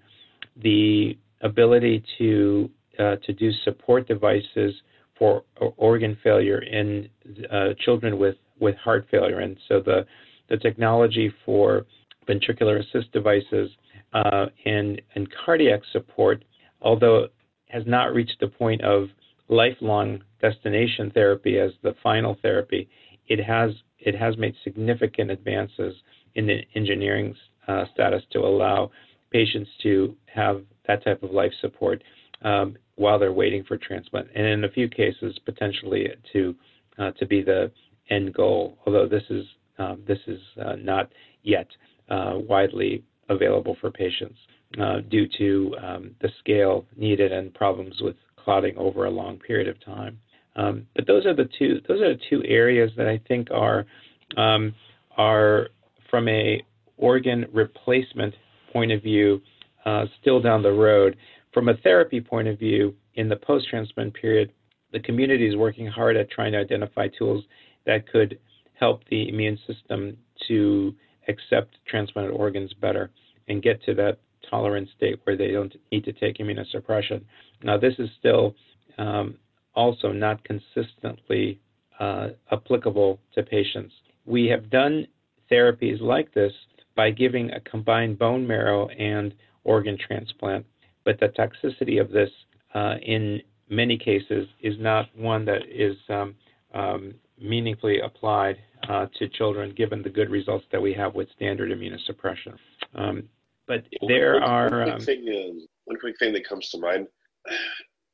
the 0.63 1.19
ability 1.41 2.05
to 2.19 2.71
uh, 2.99 3.17
to 3.25 3.33
do 3.33 3.51
support 3.65 4.07
devices 4.07 4.75
for 5.23 5.45
organ 5.77 6.19
failure 6.25 6.59
in 6.63 7.09
uh, 7.53 7.69
children 7.85 8.19
with 8.19 8.35
with 8.59 8.75
heart 8.77 9.07
failure, 9.09 9.39
and 9.39 9.57
so 9.69 9.81
the 9.81 10.05
the 10.49 10.57
technology 10.57 11.33
for 11.47 11.87
ventricular 12.29 12.81
assist 12.81 13.13
devices 13.13 13.71
uh, 14.15 14.47
and 14.65 15.01
and 15.15 15.29
cardiac 15.45 15.81
support, 15.93 16.45
although 16.81 17.29
has 17.69 17.85
not 17.87 18.13
reached 18.13 18.39
the 18.41 18.49
point 18.49 18.83
of 18.83 19.09
lifelong 19.49 20.21
destination 20.41 21.13
therapy 21.15 21.57
as 21.59 21.71
the 21.83 21.95
final 22.03 22.37
therapy, 22.43 22.89
it 23.29 23.41
has 23.45 23.71
it 24.01 24.17
has 24.17 24.37
made 24.37 24.55
significant 24.65 25.31
advances 25.31 25.95
in 26.35 26.49
the 26.49 26.63
engineering 26.75 27.33
uh, 27.69 27.85
status 27.95 28.25
to 28.33 28.41
allow 28.41 28.91
patients 29.31 29.71
to 29.85 30.17
have 30.27 30.63
that 30.89 31.05
type 31.05 31.23
of 31.23 31.31
life 31.31 31.53
support. 31.61 32.03
Um, 32.43 32.77
while 32.97 33.19
they're 33.19 33.33
waiting 33.33 33.65
for 33.65 33.77
transplant, 33.77 34.29
and 34.35 34.47
in 34.47 34.65
a 34.65 34.69
few 34.69 34.89
cases 34.89 35.39
potentially 35.45 36.09
to 36.33 36.55
uh, 36.99 37.11
to 37.13 37.27
be 37.27 37.43
the 37.43 37.71
end 38.11 38.35
goal. 38.35 38.79
Although 38.87 39.09
this 39.09 39.25
is 39.31 39.45
um, 39.79 40.03
this 40.07 40.19
is 40.27 40.41
uh, 40.65 40.77
not 40.77 41.11
yet 41.43 41.67
uh, 42.11 42.35
widely 42.37 43.03
available 43.29 43.77
for 43.81 43.91
patients 43.91 44.39
uh, 44.81 45.01
due 45.09 45.27
to 45.39 45.75
um, 45.83 46.11
the 46.21 46.29
scale 46.41 46.85
needed 46.97 47.33
and 47.33 47.53
problems 47.55 47.97
with 48.01 48.17
clotting 48.37 48.77
over 48.77 49.07
a 49.07 49.11
long 49.11 49.39
period 49.39 49.69
of 49.69 49.83
time. 49.85 50.19
Um, 50.57 50.87
but 50.95 51.07
those 51.07 51.25
are 51.25 51.35
the 51.35 51.49
two 51.59 51.81
those 51.89 52.01
are 52.01 52.15
the 52.15 52.21
two 52.29 52.43
areas 52.45 52.91
that 52.97 53.09
I 53.09 53.21
think 53.27 53.49
are 53.51 53.87
um, 54.37 54.75
are 55.17 55.69
from 56.11 56.29
a 56.29 56.63
organ 56.99 57.47
replacement 57.53 58.35
point 58.73 58.93
of 58.93 59.03
view 59.03 59.41
uh, 59.85 60.05
still 60.21 60.41
down 60.41 60.63
the 60.63 60.73
road. 60.73 61.17
From 61.53 61.69
a 61.69 61.77
therapy 61.79 62.21
point 62.21 62.49
of 62.49 62.59
view, 62.59 62.95
in 63.15 63.29
the 63.29 63.37
post-transplant 63.37 64.15
period, 64.15 64.53
the 64.93 65.01
community 65.01 65.47
is 65.47 65.57
working 65.57 65.87
hard 65.87 66.17
at 66.17 66.31
trying 66.31 66.53
to 66.53 66.59
identify 66.59 67.09
tools 67.09 67.45
that 67.87 68.11
could 68.11 68.39
help 68.75 69.03
the 69.11 69.29
immune 69.29 69.59
system 69.67 70.17
to 70.49 70.95
accept 71.29 71.77
transplanted 71.87 72.35
organs 72.35 72.73
better 72.75 73.11
and 73.49 73.63
get 73.63 73.83
to 73.85 73.95
that 73.95 74.19
tolerant 74.49 74.89
state 74.97 75.21
where 75.25 75.37
they 75.37 75.51
don't 75.53 75.75
need 75.91 76.05
to 76.05 76.13
take 76.13 76.39
immunosuppression. 76.39 77.23
Now, 77.63 77.79
this 77.79 77.95
is 77.99 78.09
still 78.19 78.55
um, 78.99 79.37
also 79.75 80.13
not 80.13 80.43
consistently 80.45 81.61
uh, 82.01 82.29
applicable 82.51 83.21
to 83.35 83.43
patients. 83.43 83.95
We 84.27 84.47
have 84.47 84.71
done 84.71 85.07
therapies 85.51 86.01
like 86.01 86.33
this 86.35 86.53
by 86.97 87.11
giving 87.11 87.51
a 87.51 87.61
combined 87.61 88.19
bone 88.19 88.47
marrow 88.47 88.89
and 88.89 89.35
organ 89.65 89.97
transplant, 89.97 90.67
but 91.05 91.19
the 91.21 91.29
toxicity 91.29 92.01
of 92.01 92.11
this 92.11 92.31
uh, 92.75 92.97
in 93.03 93.41
many 93.69 93.99
cases 93.99 94.49
is 94.61 94.75
not 94.79 95.09
one 95.17 95.45
that 95.45 95.63
is 95.69 95.97
um, 96.09 96.35
um, 96.75 97.15
meaningfully 97.41 98.01
applied 98.01 98.59
uh, 98.89 99.07
to 99.19 99.29
children, 99.29 99.73
given 99.75 100.03
the 100.03 100.11
good 100.11 100.31
results 100.31 100.67
that 100.73 100.81
we 100.81 100.93
have 100.93 101.15
with 101.15 101.29
standard 101.35 101.71
immunosuppression. 101.71 102.57
Um, 102.95 103.29
but 103.67 103.85
there 104.07 104.35
one, 104.35 104.43
are 104.43 104.71
one 104.71 104.83
quick, 104.83 104.95
um, 104.95 105.01
thing, 105.01 105.29
uh, 105.29 105.65
one 105.85 105.99
quick 105.99 106.19
thing 106.19 106.33
that 106.35 106.49
comes 106.49 106.69
to 106.71 106.79
mind. 106.79 107.07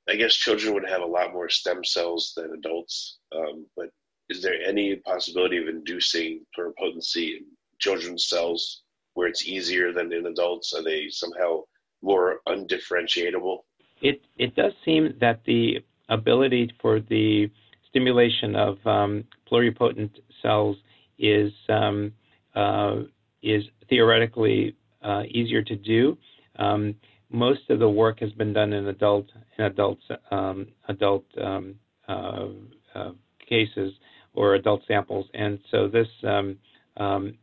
I 0.09 0.17
guess 0.17 0.35
children 0.35 0.73
would 0.75 0.89
have 0.89 1.03
a 1.03 1.07
lot 1.07 1.33
more 1.33 1.49
stem 1.49 1.85
cells 1.85 2.33
than 2.35 2.53
adults, 2.53 3.19
um, 3.37 3.67
but 3.77 3.91
is 4.31 4.43
there 4.43 4.55
any 4.65 4.97
possibility 4.97 5.59
of 5.59 5.69
inducing 5.69 6.45
pluripotency 6.57 7.37
in 7.37 7.45
children's 7.79 8.29
cells 8.29 8.83
where 9.15 9.29
it's 9.29 9.47
easier 9.47 9.93
than 9.93 10.13
in 10.13 10.27
adults? 10.27 10.73
Are 10.73 10.83
they 10.83 11.09
somehow 11.11 11.63
more 12.03 12.41
undifferentiatable? 12.47 13.59
It 14.01 14.21
it 14.37 14.55
does 14.55 14.73
seem 14.85 15.15
that 15.21 15.41
the 15.45 15.79
ability 16.09 16.71
for 16.81 17.01
the 17.01 17.51
stimulation 17.89 18.55
of 18.55 18.79
um, 18.87 19.25
pluripotent 19.51 20.11
cells 20.43 20.77
is 21.19 21.53
um, 21.69 22.13
uh, 22.55 23.01
is 23.43 23.65
theoretically 23.89 24.77
uh, 25.03 25.23
easier 25.29 25.63
to 25.63 25.77
do. 25.77 26.17
Um, 26.57 26.95
most 27.31 27.69
of 27.71 27.79
the 27.79 27.89
work 27.89 28.21
has 28.21 28.33
been 28.33 28.53
done 28.53 28.73
in 28.73 28.87
adult 28.87 29.27
in 29.59 29.65
adult 29.65 29.99
um, 30.31 30.67
adult 30.89 31.25
um, 31.43 31.75
uh, 32.09 32.47
uh, 32.95 33.11
cases 33.49 33.93
or 34.35 34.55
adult 34.55 34.83
samples, 34.87 35.27
and 35.35 35.59
so 35.71 35.89
this 35.89 36.09
um, 36.25 36.57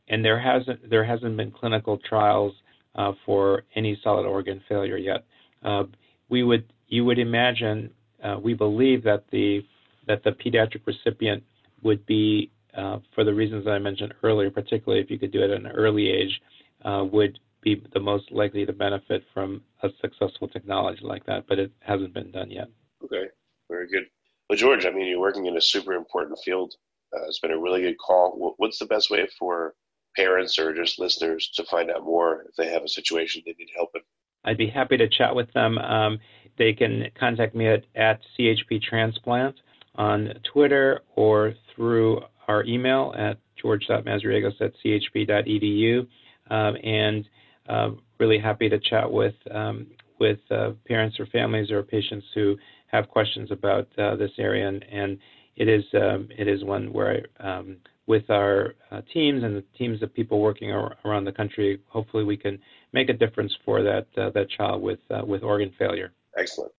and 0.07 0.23
there 0.23 0.39
hasn't 0.39 0.89
there 0.89 1.03
hasn't 1.03 1.37
been 1.37 1.51
clinical 1.51 1.97
trials 2.09 2.53
uh, 2.95 3.13
for 3.25 3.63
any 3.75 3.99
solid 4.03 4.25
organ 4.25 4.61
failure 4.67 4.97
yet. 4.97 5.25
Uh, 5.63 5.83
we 6.29 6.43
would 6.43 6.71
you 6.87 7.05
would 7.05 7.19
imagine 7.19 7.89
uh, 8.23 8.37
we 8.41 8.53
believe 8.53 9.03
that 9.03 9.25
the 9.31 9.65
that 10.07 10.23
the 10.23 10.31
pediatric 10.31 10.81
recipient 10.85 11.43
would 11.81 12.05
be 12.05 12.51
uh, 12.77 12.99
for 13.13 13.23
the 13.23 13.33
reasons 13.33 13.67
I 13.67 13.79
mentioned 13.79 14.13
earlier, 14.23 14.51
particularly 14.51 15.03
if 15.03 15.09
you 15.09 15.17
could 15.17 15.31
do 15.31 15.41
it 15.41 15.49
at 15.49 15.57
an 15.57 15.67
early 15.67 16.09
age, 16.09 16.41
would 16.85 17.39
be 17.61 17.81
the 17.93 17.99
most 17.99 18.31
likely 18.31 18.65
to 18.65 18.71
benefit 18.73 19.23
from 19.33 19.61
a 19.81 19.89
successful 19.99 20.47
technology 20.47 21.01
like 21.03 21.25
that, 21.25 21.45
but 21.47 21.57
it 21.57 21.71
hasn't 21.79 22.13
been 22.13 22.31
done 22.31 22.51
yet. 22.51 22.69
Okay, 23.03 23.25
very 23.69 23.87
good. 23.87 24.03
Well, 24.49 24.57
George, 24.57 24.85
I 24.85 24.91
mean, 24.91 25.07
you're 25.07 25.19
working 25.19 25.47
in 25.47 25.57
a 25.57 25.61
super 25.61 25.93
important 25.93 26.37
field. 26.45 26.75
Uh, 27.11 27.25
it's 27.27 27.39
been 27.39 27.51
a 27.51 27.59
really 27.59 27.81
good 27.81 27.97
call. 27.97 28.53
What's 28.57 28.77
the 28.77 28.85
best 28.85 29.09
way 29.09 29.27
for 29.39 29.73
parents 30.15 30.57
or 30.59 30.73
just 30.73 30.99
listeners 30.99 31.49
to 31.55 31.63
find 31.65 31.89
out 31.91 32.03
more 32.03 32.43
if 32.47 32.55
they 32.55 32.71
have 32.71 32.83
a 32.83 32.89
situation 32.89 33.41
they 33.45 33.55
need 33.57 33.69
help 33.75 33.91
in? 33.95 34.01
I'd 34.43 34.57
be 34.57 34.69
happy 34.69 34.97
to 34.97 35.09
chat 35.09 35.35
with 35.35 35.51
them. 35.53 35.77
Um, 35.77 36.19
they 36.57 36.73
can 36.73 37.05
contact 37.19 37.55
me 37.55 37.67
at, 37.67 37.83
at 37.95 38.21
CHP 38.37 38.81
Transplant 38.81 39.55
on 39.95 40.33
Twitter 40.51 41.01
or 41.15 41.53
through 41.75 42.21
our 42.47 42.63
email 42.65 43.13
at 43.17 43.37
george.mazariegos 43.61 44.61
at 44.61 44.73
chp.edu. 44.85 46.07
Um, 46.49 46.77
and 46.83 47.27
uh, 47.67 47.89
really 48.19 48.37
happy 48.37 48.69
to 48.69 48.79
chat 48.79 49.11
with 49.11 49.33
um, 49.51 49.87
with 50.19 50.39
uh, 50.49 50.71
parents 50.87 51.19
or 51.19 51.25
families 51.25 51.71
or 51.71 51.83
patients 51.83 52.25
who 52.33 52.55
have 52.87 53.09
questions 53.09 53.51
about 53.51 53.87
uh, 53.97 54.15
this 54.15 54.31
area, 54.37 54.67
and, 54.67 54.85
and 54.89 55.17
it 55.55 55.67
is 55.67 55.83
um, 55.93 56.27
it 56.37 56.47
is 56.47 56.63
one 56.63 56.91
where 56.91 57.25
um, 57.39 57.77
with 58.07 58.29
our 58.29 58.75
uh, 58.91 59.01
teams 59.13 59.43
and 59.43 59.55
the 59.55 59.63
teams 59.77 60.01
of 60.03 60.13
people 60.13 60.39
working 60.39 60.71
ar- 60.71 60.95
around 61.05 61.25
the 61.25 61.31
country, 61.31 61.79
hopefully 61.87 62.23
we 62.23 62.37
can 62.37 62.59
make 62.93 63.09
a 63.09 63.13
difference 63.13 63.55
for 63.63 63.81
that 63.81 64.07
uh, 64.17 64.29
that 64.31 64.49
child 64.49 64.81
with 64.81 64.99
uh, 65.09 65.21
with 65.25 65.43
organ 65.43 65.71
failure. 65.77 66.11
Excellent. 66.37 66.71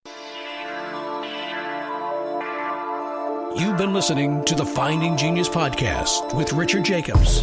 You've 3.58 3.78
been 3.78 3.94
listening 3.94 4.44
to 4.44 4.54
the 4.54 4.66
Finding 4.66 5.16
Genius 5.16 5.48
podcast 5.48 6.36
with 6.36 6.52
Richard 6.52 6.84
Jacobs. 6.84 7.42